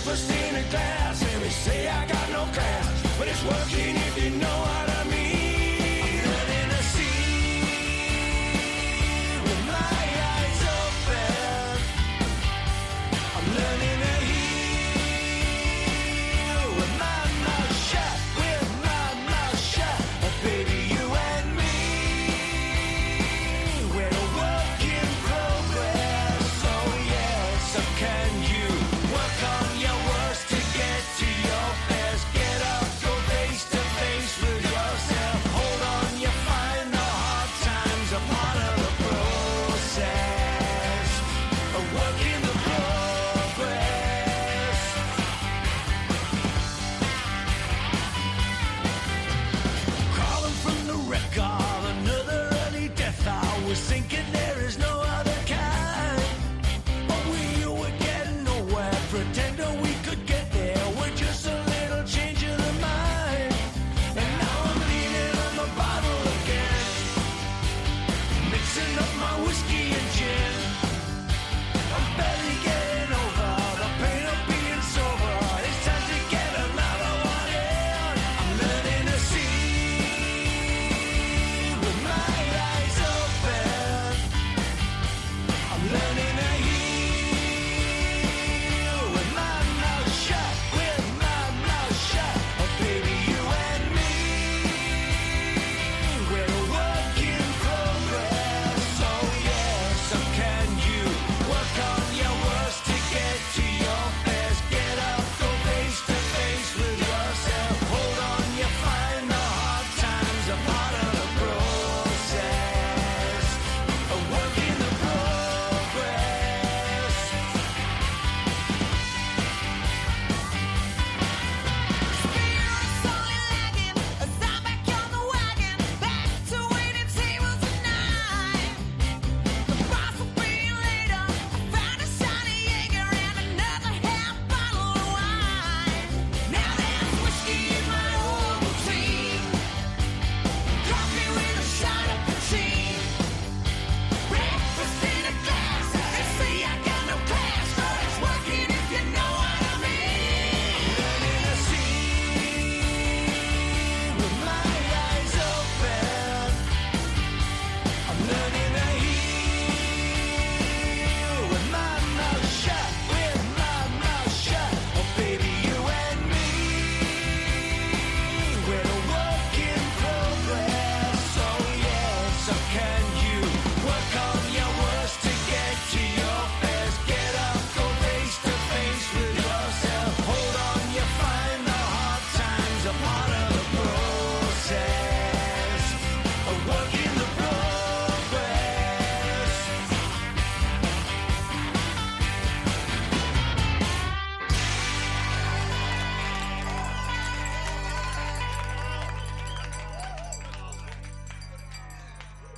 [0.03, 3.17] breakfast in a glass, and they say I got no class.
[3.17, 4.92] But it's working if you know what I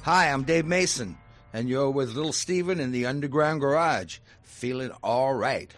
[0.05, 1.17] Hi, I'm Dave Mason,
[1.51, 4.19] and you're with Little Steven in the Underground Garage.
[4.43, 5.73] Feeling all right.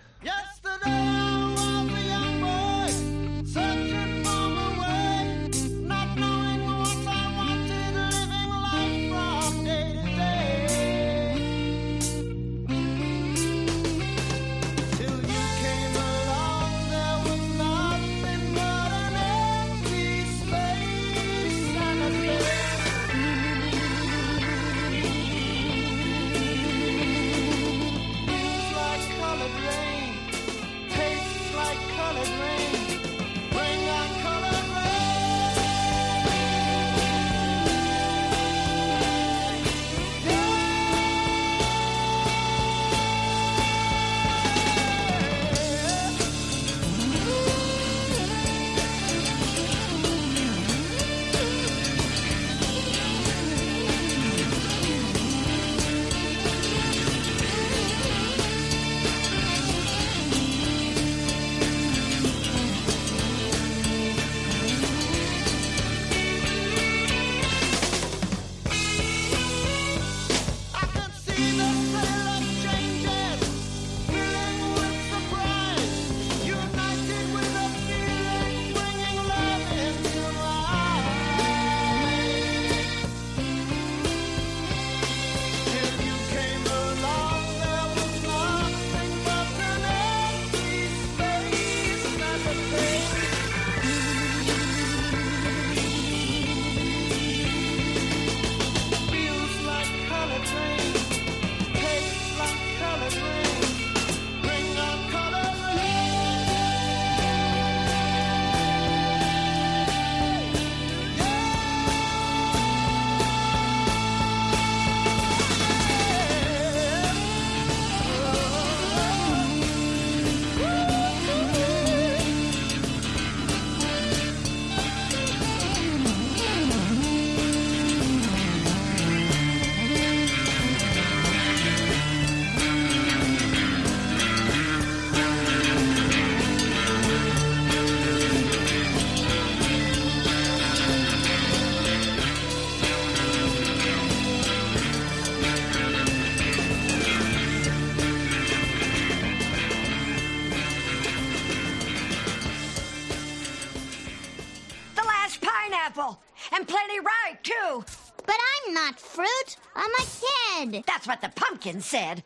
[156.68, 157.84] plenty right, too.
[158.26, 158.36] But
[158.68, 159.58] I'm not fruit.
[159.76, 160.84] I'm a kid.
[160.86, 162.24] That's what the pumpkin said.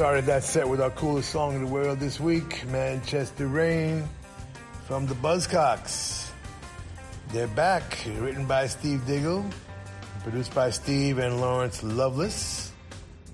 [0.00, 4.08] Started that set with our coolest song in the world this week, Manchester Rain,
[4.86, 6.30] from the Buzzcocks.
[7.32, 9.44] They're back, written by Steve Diggle,
[10.22, 12.72] produced by Steve and Lawrence Lovelace.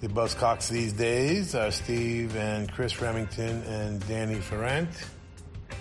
[0.01, 4.91] The Buzzcocks these days are Steve and Chris Remington and Danny Farrant.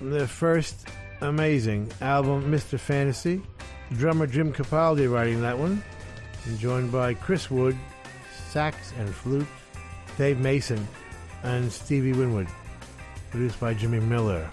[0.00, 0.88] their first
[1.20, 2.78] amazing album, Mr.
[2.78, 3.42] Fantasy.
[3.96, 5.82] Drummer Jim Capaldi writing that one.
[6.46, 7.76] And joined by Chris Wood,
[8.48, 9.46] sax and flute,
[10.16, 10.86] Dave Mason,
[11.42, 12.48] and Stevie Winwood.
[13.30, 14.48] Produced by Jimmy Miller.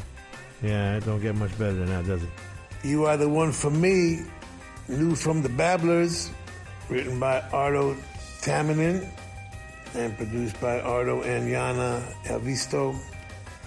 [0.61, 2.29] Yeah, it don't get much better than that, does it?
[2.83, 4.21] You Are the One for Me,
[4.87, 6.29] new from the Babblers,
[6.89, 7.95] written by Ardo
[8.41, 9.09] Taminin
[9.95, 12.95] and produced by Ardo and Yana Elvisto.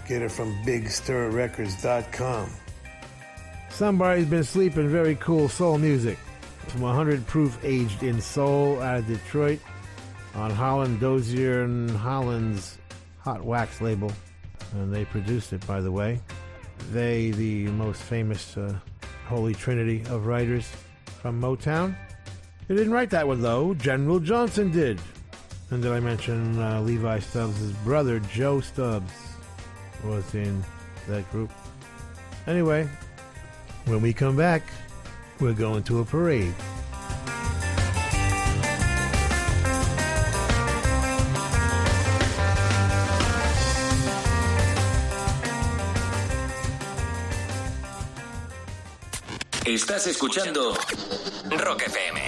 [0.07, 2.51] Get it from BigStirRecords.com.
[3.71, 6.19] Somebody's been sleeping very cool soul music
[6.69, 9.59] from 100 Proof Aged in Soul out of Detroit
[10.35, 12.79] on Holland Dozier and Holland's
[13.21, 14.13] Hot Wax label.
[14.75, 16.21] And they produced it, by the way.
[16.93, 18.75] They, the most famous uh,
[19.27, 20.71] holy trinity of writers
[21.21, 21.97] from Motown.
[22.69, 23.75] They didn't write that one, though.
[23.75, 25.01] General Johnson did.
[25.71, 29.13] And did I mention uh, Levi Stubbs' brother, Joe Stubbs,
[30.05, 30.63] was in
[31.09, 31.51] that group?
[32.47, 32.89] Anyway,
[33.91, 34.63] when we come back,
[35.41, 36.55] we're going to a parade.
[49.65, 50.75] Estás escuchando
[51.65, 52.21] Rock FM.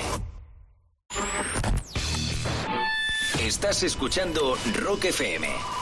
[3.41, 5.82] Estás escuchando Rock FM.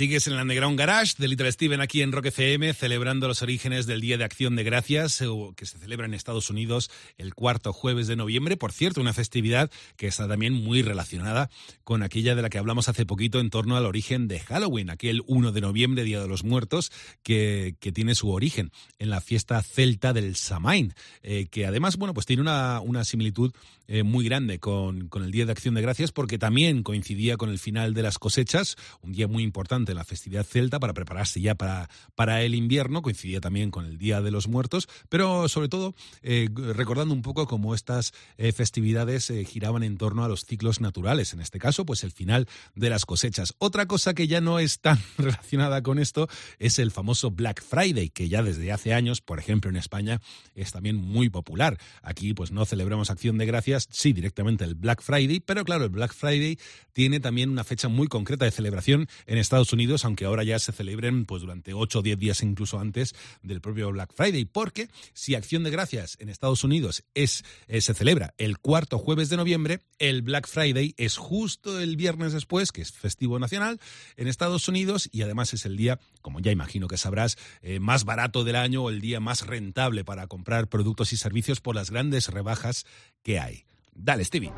[0.00, 3.84] Sigues en el Underground Garage de Little Steven aquí en Rock FM, celebrando los orígenes
[3.84, 7.74] del Día de Acción de Gracias, eh, que se celebra en Estados Unidos el cuarto
[7.74, 8.56] jueves de noviembre.
[8.56, 11.50] Por cierto, una festividad que está también muy relacionada
[11.84, 15.22] con aquella de la que hablamos hace poquito en torno al origen de Halloween, aquel
[15.26, 16.90] 1 de noviembre, Día de los Muertos,
[17.22, 22.24] que, tiene su origen en la fiesta celta del Samain, eh, que además, bueno, pues
[22.24, 23.52] tiene una, una similitud
[23.90, 27.50] eh, muy grande con, con el Día de Acción de Gracias, porque también coincidía con
[27.50, 31.54] el final de las cosechas, un día muy importante, la festividad celta, para prepararse ya
[31.54, 35.94] para, para el invierno, coincidía también con el Día de los Muertos, pero sobre todo
[36.22, 40.80] eh, recordando un poco cómo estas eh, festividades eh, giraban en torno a los ciclos
[40.80, 43.54] naturales, en este caso, pues el final de las cosechas.
[43.58, 48.10] Otra cosa que ya no es tan relacionada con esto es el famoso Black Friday,
[48.10, 50.20] que ya desde hace años, por ejemplo en España,
[50.54, 51.78] es también muy popular.
[52.02, 55.90] Aquí pues no celebramos Acción de Gracias, sí directamente el Black Friday, pero claro, el
[55.90, 56.58] Black Friday
[56.92, 60.72] tiene también una fecha muy concreta de celebración en Estados Unidos, aunque ahora ya se
[60.72, 65.34] celebren pues durante 8 o 10 días incluso antes del propio Black Friday, porque si
[65.34, 69.80] Acción de Gracias en Estados Unidos es eh, se celebra el cuarto jueves de noviembre,
[69.98, 73.80] el Black Friday es justo el viernes después, que es festivo nacional
[74.16, 78.04] en Estados Unidos y además es el día, como ya imagino que sabrás, eh, más
[78.04, 81.90] barato del año o el día más rentable para comprar productos y servicios por las
[81.90, 82.86] grandes rebajas
[83.22, 83.64] que hay.
[84.02, 84.52] Dale, Stevie.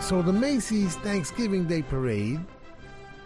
[0.00, 2.40] So the Macy's Thanksgiving Day Parade,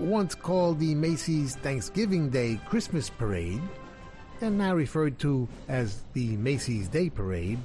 [0.01, 3.63] once called the Macy's Thanksgiving Day Christmas Parade,
[4.41, 7.61] and now referred to as the Macy's Day Parade,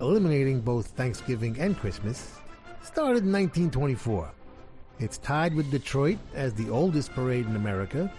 [0.00, 2.38] eliminating both Thanksgiving and Christmas,
[2.82, 4.30] started in 1924.
[4.98, 8.10] It's tied with Detroit as the oldest parade in America,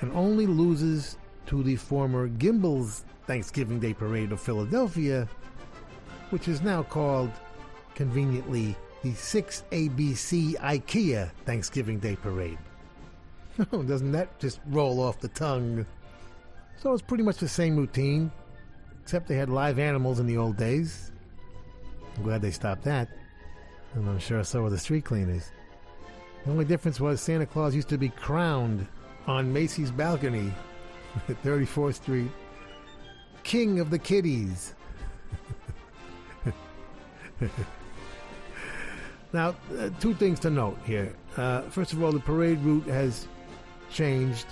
[0.00, 5.28] and only loses to the former Gimbel's Thanksgiving Day Parade of Philadelphia,
[6.30, 7.30] which is now called,
[7.94, 12.58] conveniently, the 6ABC IKEA Thanksgiving Day Parade.
[13.72, 15.84] Oh, doesn't that just roll off the tongue?
[16.76, 18.30] So it's pretty much the same routine,
[19.02, 21.10] except they had live animals in the old days.
[22.16, 23.08] I'm glad they stopped that.
[23.94, 25.50] And I'm sure so were the street cleaners.
[26.44, 28.86] The only difference was Santa Claus used to be crowned
[29.28, 30.52] on Macy's balcony
[31.28, 32.30] at 34th Street,
[33.44, 34.74] King of the Kitties.
[39.32, 41.14] now, uh, two things to note here.
[41.36, 43.28] Uh, first of all, the parade route has
[43.90, 44.46] changed.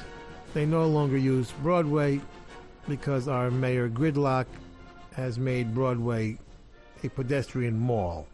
[0.55, 2.20] They no longer use Broadway
[2.86, 4.47] because our mayor Gridlock
[5.15, 6.39] has made Broadway
[7.03, 8.27] a pedestrian mall,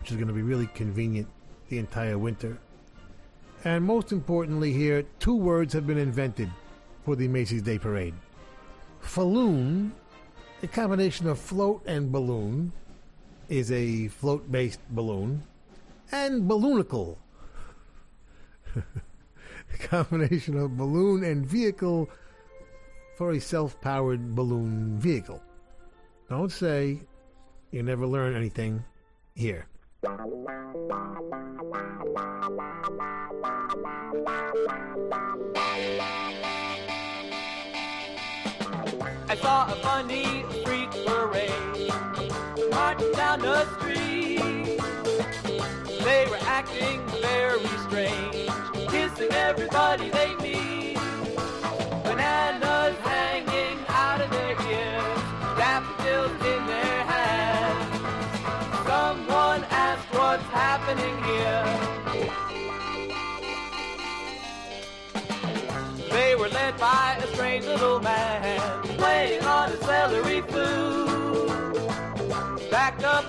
[0.00, 1.28] which is going to be really convenient
[1.68, 2.58] the entire winter.
[3.64, 6.50] And most importantly, here, two words have been invented
[7.04, 8.14] for the Macy's Day Parade
[9.00, 9.92] Falloon,
[10.62, 12.72] a combination of float and balloon,
[13.48, 15.42] is a float based balloon,
[16.10, 17.16] and balloonical,
[18.76, 22.08] a combination of balloon and vehicle
[23.16, 25.40] for a self powered balloon vehicle.
[26.28, 27.00] Don't say
[27.70, 28.84] you never learn anything
[29.34, 29.66] here.
[34.24, 34.52] I
[39.40, 41.90] saw a funny freak parade
[42.70, 44.78] marching down the street.
[46.04, 48.48] They were acting very strange,
[48.90, 50.98] kissing everybody they meet.
[52.04, 52.96] Bananas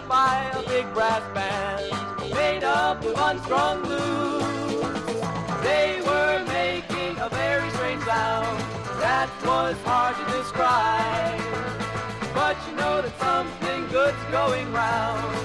[0.07, 4.43] by a big brass band made up of unstrung blues.
[5.63, 8.59] They were making a very strange sound
[8.99, 11.39] that was hard to describe,
[12.33, 15.43] but you know that something good's going round.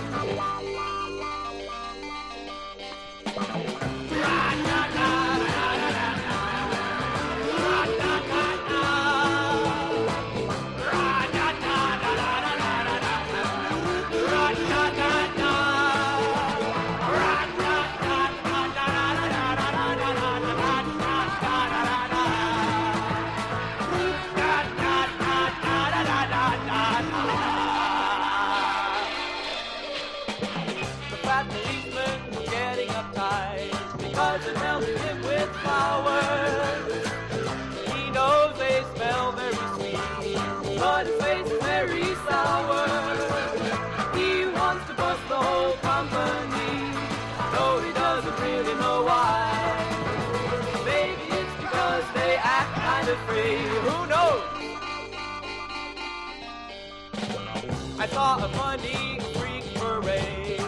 [58.19, 60.61] Saw a funny freak parade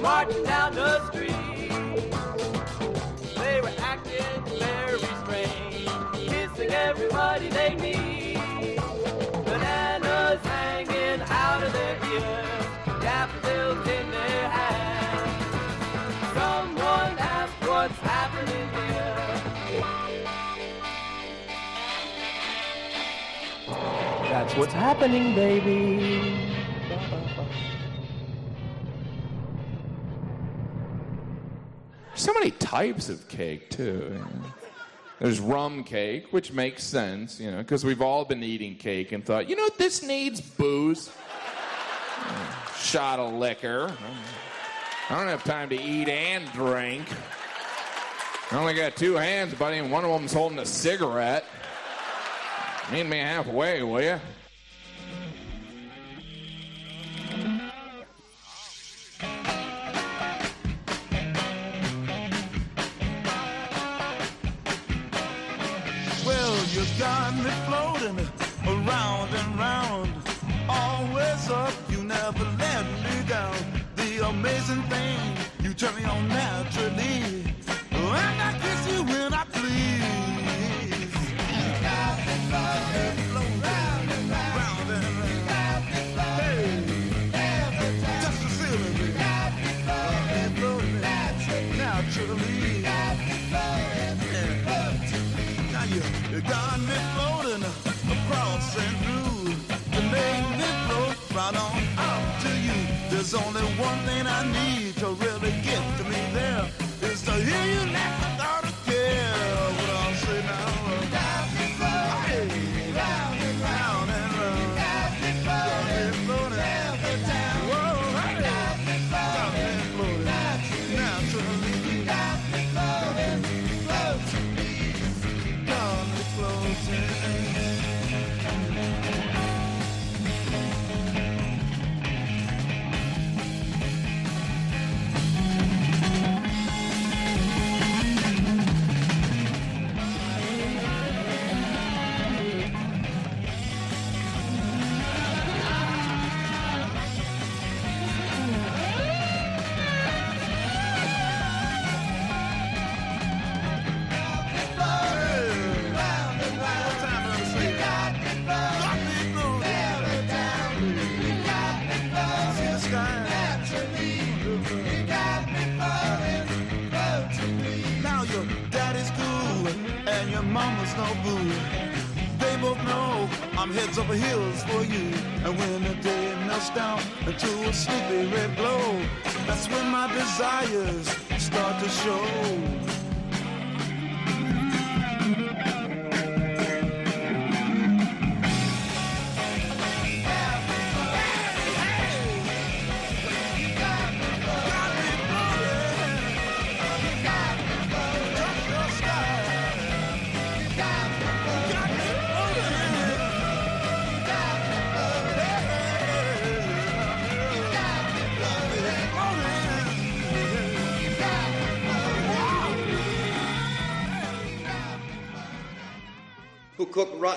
[0.00, 1.68] marching down the street.
[3.40, 5.88] They were acting very strange,
[6.30, 8.78] kissing everybody they meet.
[9.44, 12.64] Bananas hanging out of their ears,
[13.04, 15.32] daffodils in their hands.
[16.38, 19.18] Someone asked what's happening here.
[24.30, 26.39] That's what's happening, baby.
[32.20, 34.22] So many types of cake, too.
[35.20, 39.24] There's rum cake, which makes sense, you know, because we've all been eating cake and
[39.24, 41.10] thought, you know, this needs booze.
[42.76, 43.90] Shot of liquor.
[45.08, 47.08] I don't have time to eat and drink.
[48.50, 51.46] I only got two hands, buddy, and one of them's holding a cigarette.
[52.92, 54.20] Meet me halfway, will you?
[66.80, 68.18] You got me floating
[68.66, 70.08] around and round.
[70.66, 73.54] Always up, you never let me down.
[73.96, 75.18] The amazing thing,
[75.62, 77.44] you turn me on naturally.
[77.90, 81.12] And I kiss you when I please.
[81.58, 82.89] You got me floating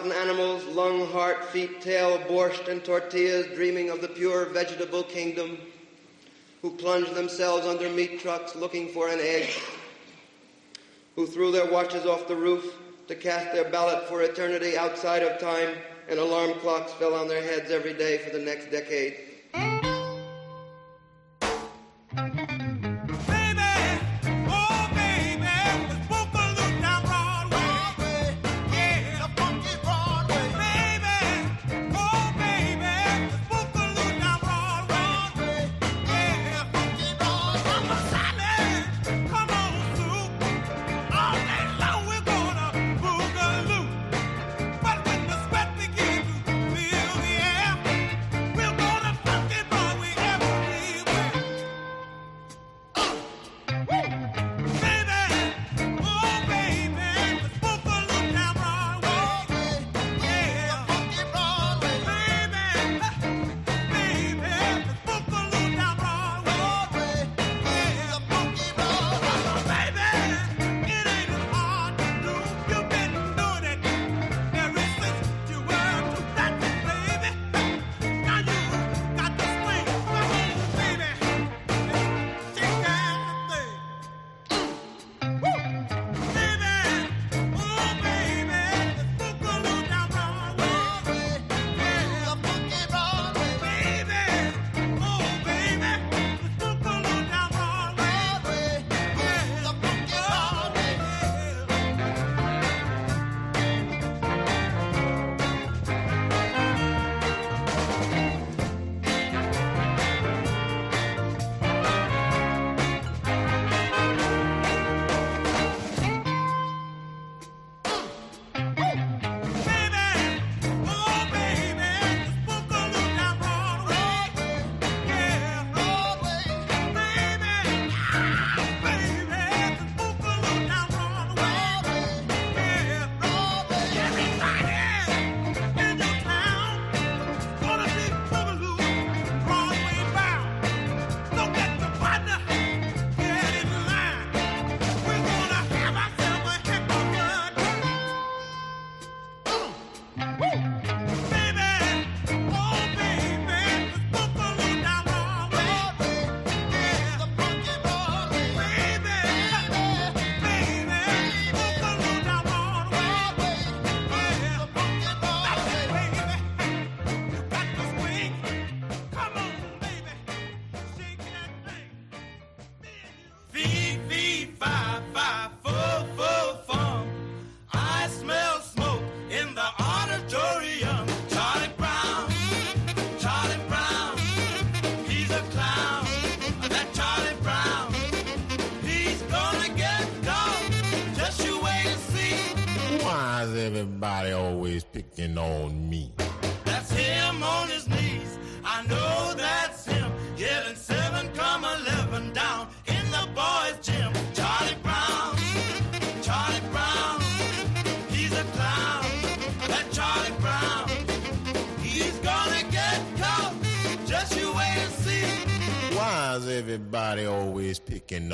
[0.04, 5.58] rotten animals, lung, heart, feet, tail, borscht, and tortillas, dreaming of the pure vegetable kingdom,
[6.62, 9.50] who plunge themselves under meat trucks looking for an egg,
[11.16, 12.76] who threw their watches off the roof
[13.08, 15.70] to cast their ballot for eternity outside of time,
[16.10, 19.33] and alarm clocks fell on their heads every day for the next decade.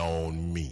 [0.10, 0.69] On me?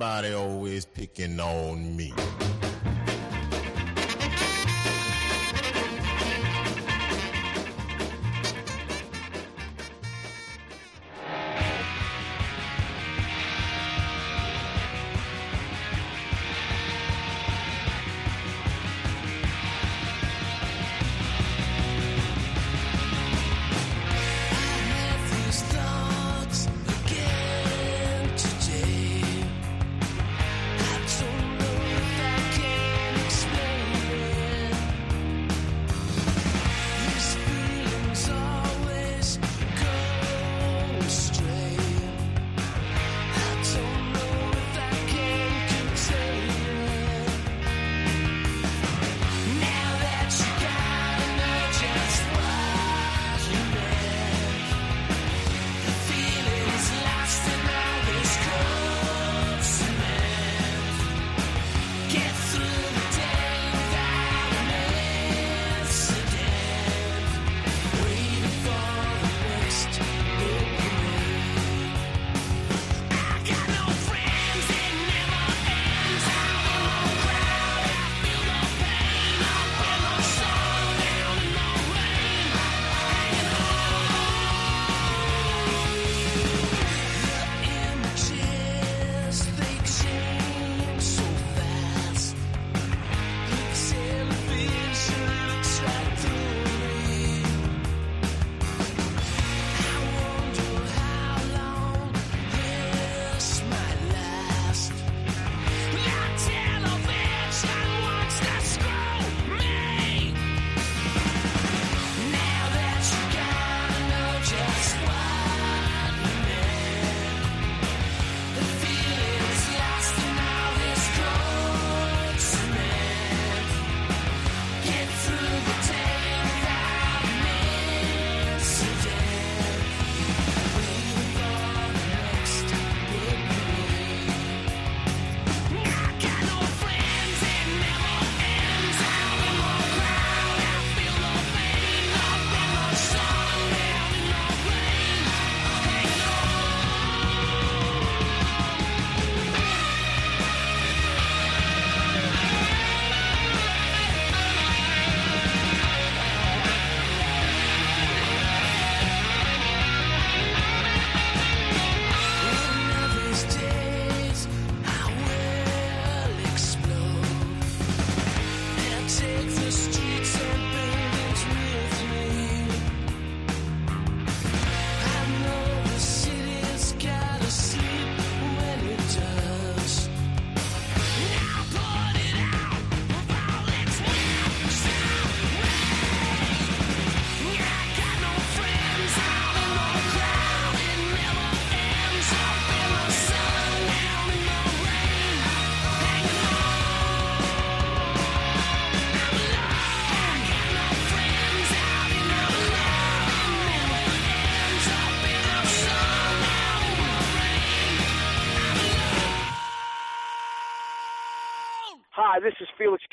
[0.00, 2.12] Everybody always picking on me?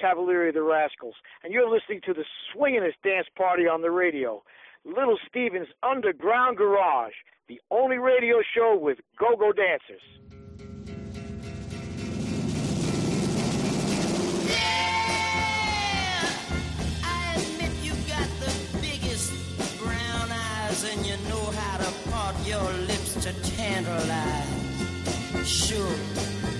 [0.06, 4.44] Cavaliere of the Rascals, and you're listening to the swinginest dance party on the radio,
[4.86, 7.14] Little Steven's Underground Garage,
[7.48, 10.02] the only radio show with go-go dancers.
[17.04, 19.34] I admit you got the biggest
[19.80, 25.48] brown eyes and you know how to part your lips to tantalize.
[25.48, 26.55] Sure.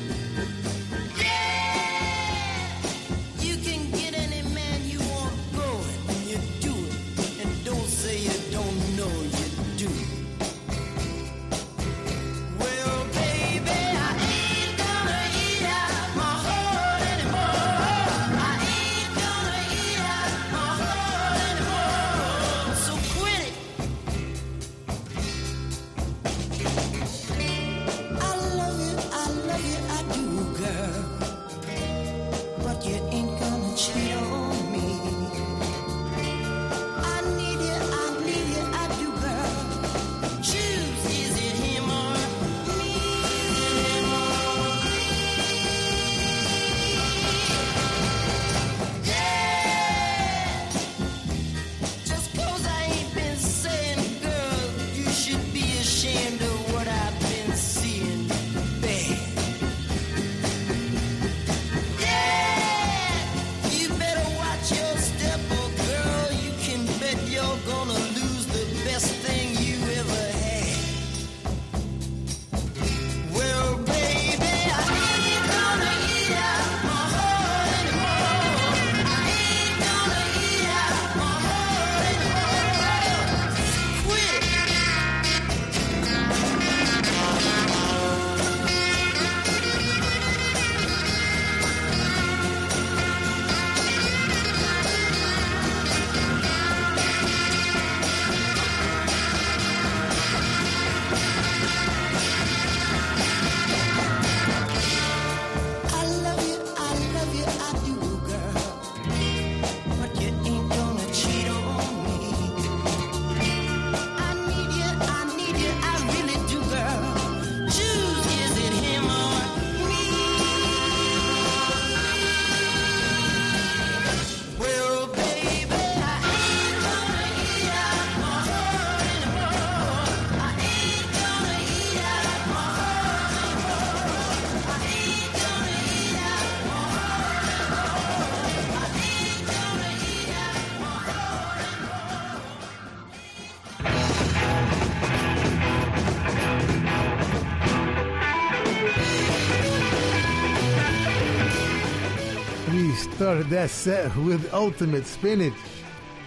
[153.36, 155.52] Started that set with Ultimate Spinach.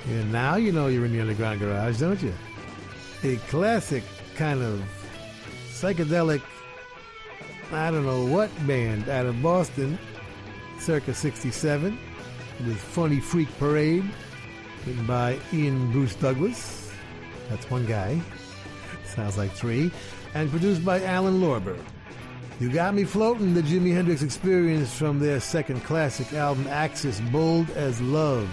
[0.08, 2.34] And now you know you're in the Underground Garage, don't you?
[3.24, 4.02] A classic
[4.36, 4.82] kind of
[5.70, 6.42] psychedelic,
[7.72, 9.98] I don't know what band out of Boston,
[10.80, 11.98] circa 67,
[12.66, 14.04] with Funny Freak Parade,
[14.86, 16.92] written by Ian Bruce Douglas.
[17.48, 18.20] That's one guy.
[19.06, 19.90] Sounds like three.
[20.34, 21.78] And produced by Alan Lorber.
[22.60, 27.70] You Got Me Floating, the Jimi Hendrix experience from their second classic album, Axis Bold
[27.70, 28.50] as Love.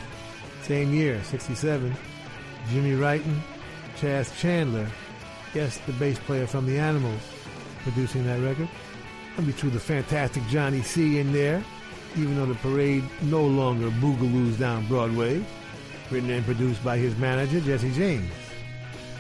[0.62, 1.92] Same year, 67.
[2.70, 3.40] Jimmy Wrighton,
[3.98, 4.88] Chas Chandler,
[5.56, 7.20] yes, the bass player from The Animals,
[7.82, 8.70] producing that record.
[9.38, 11.64] And we threw the fantastic Johnny C in there,
[12.16, 15.44] even though the parade no longer boogaloos down Broadway.
[16.12, 18.32] Written and produced by his manager, Jesse James.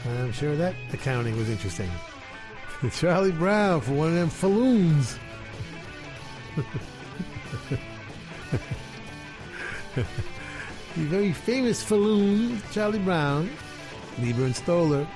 [0.07, 1.89] I'm sure that accounting was interesting.
[2.91, 5.17] Charlie Brown for one of them falloons.
[9.95, 10.05] the
[10.95, 13.49] very famous falloon, Charlie Brown,
[14.19, 15.07] Leiber and Stoller,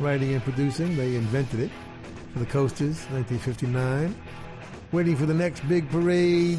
[0.00, 0.96] writing and producing.
[0.96, 1.70] They invented it
[2.32, 4.14] for the Coasters, 1959.
[4.92, 6.58] Waiting for the next big parade,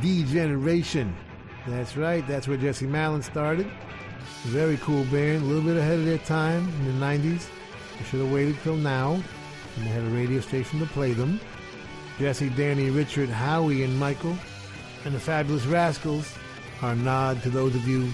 [0.00, 1.14] D-Generation.
[1.66, 3.70] That's right, that's where Jesse Malin started.
[4.44, 7.46] Very cool band, a little bit ahead of their time in the 90s.
[7.98, 9.22] They should have waited till now,
[9.76, 11.40] and they had a radio station to play them.
[12.18, 14.36] Jesse, Danny, Richard, Howie, and Michael,
[15.04, 16.34] and the Fabulous Rascals,
[16.82, 18.12] our nod to those of you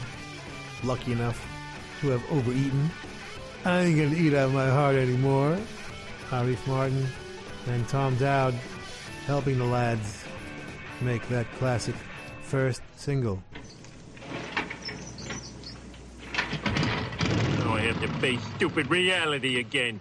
[0.84, 1.44] lucky enough
[2.00, 2.90] to have overeaten.
[3.64, 5.58] I ain't gonna eat out of my heart anymore.
[6.30, 7.06] Arif Mardin
[7.66, 8.54] and Tom Dowd
[9.26, 10.24] helping the lads
[11.00, 11.94] make that classic
[12.42, 13.42] first single.
[17.58, 20.00] Now I have to face stupid reality again.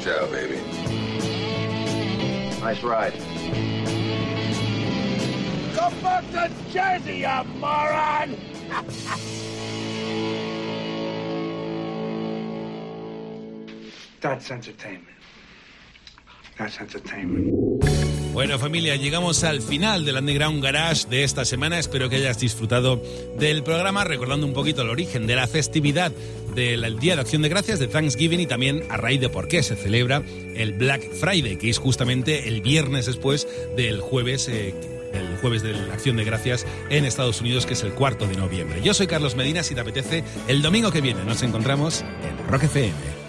[0.00, 0.58] Ciao, baby.
[2.60, 3.14] Nice ride.
[5.74, 8.36] Come back to Jersey, you moron!
[14.20, 15.18] That's entertainment.
[16.56, 17.52] That's entertainment.
[18.32, 21.78] Bueno familia, llegamos al final del Underground Garage de esta semana.
[21.78, 23.02] Espero que hayas disfrutado
[23.36, 26.12] del programa, recordando un poquito el origen de la festividad
[26.54, 29.62] del Día de Acción de Gracias, de Thanksgiving, y también a raíz de por qué
[29.62, 30.22] se celebra
[30.54, 34.48] el Black Friday, que es justamente el viernes después del jueves.
[34.48, 34.74] eh,
[35.12, 38.36] el jueves de la Acción de Gracias en Estados Unidos, que es el cuarto de
[38.36, 38.80] noviembre.
[38.82, 42.64] Yo soy Carlos Medina, si te apetece, el domingo que viene nos encontramos en Rock
[42.64, 43.21] FM.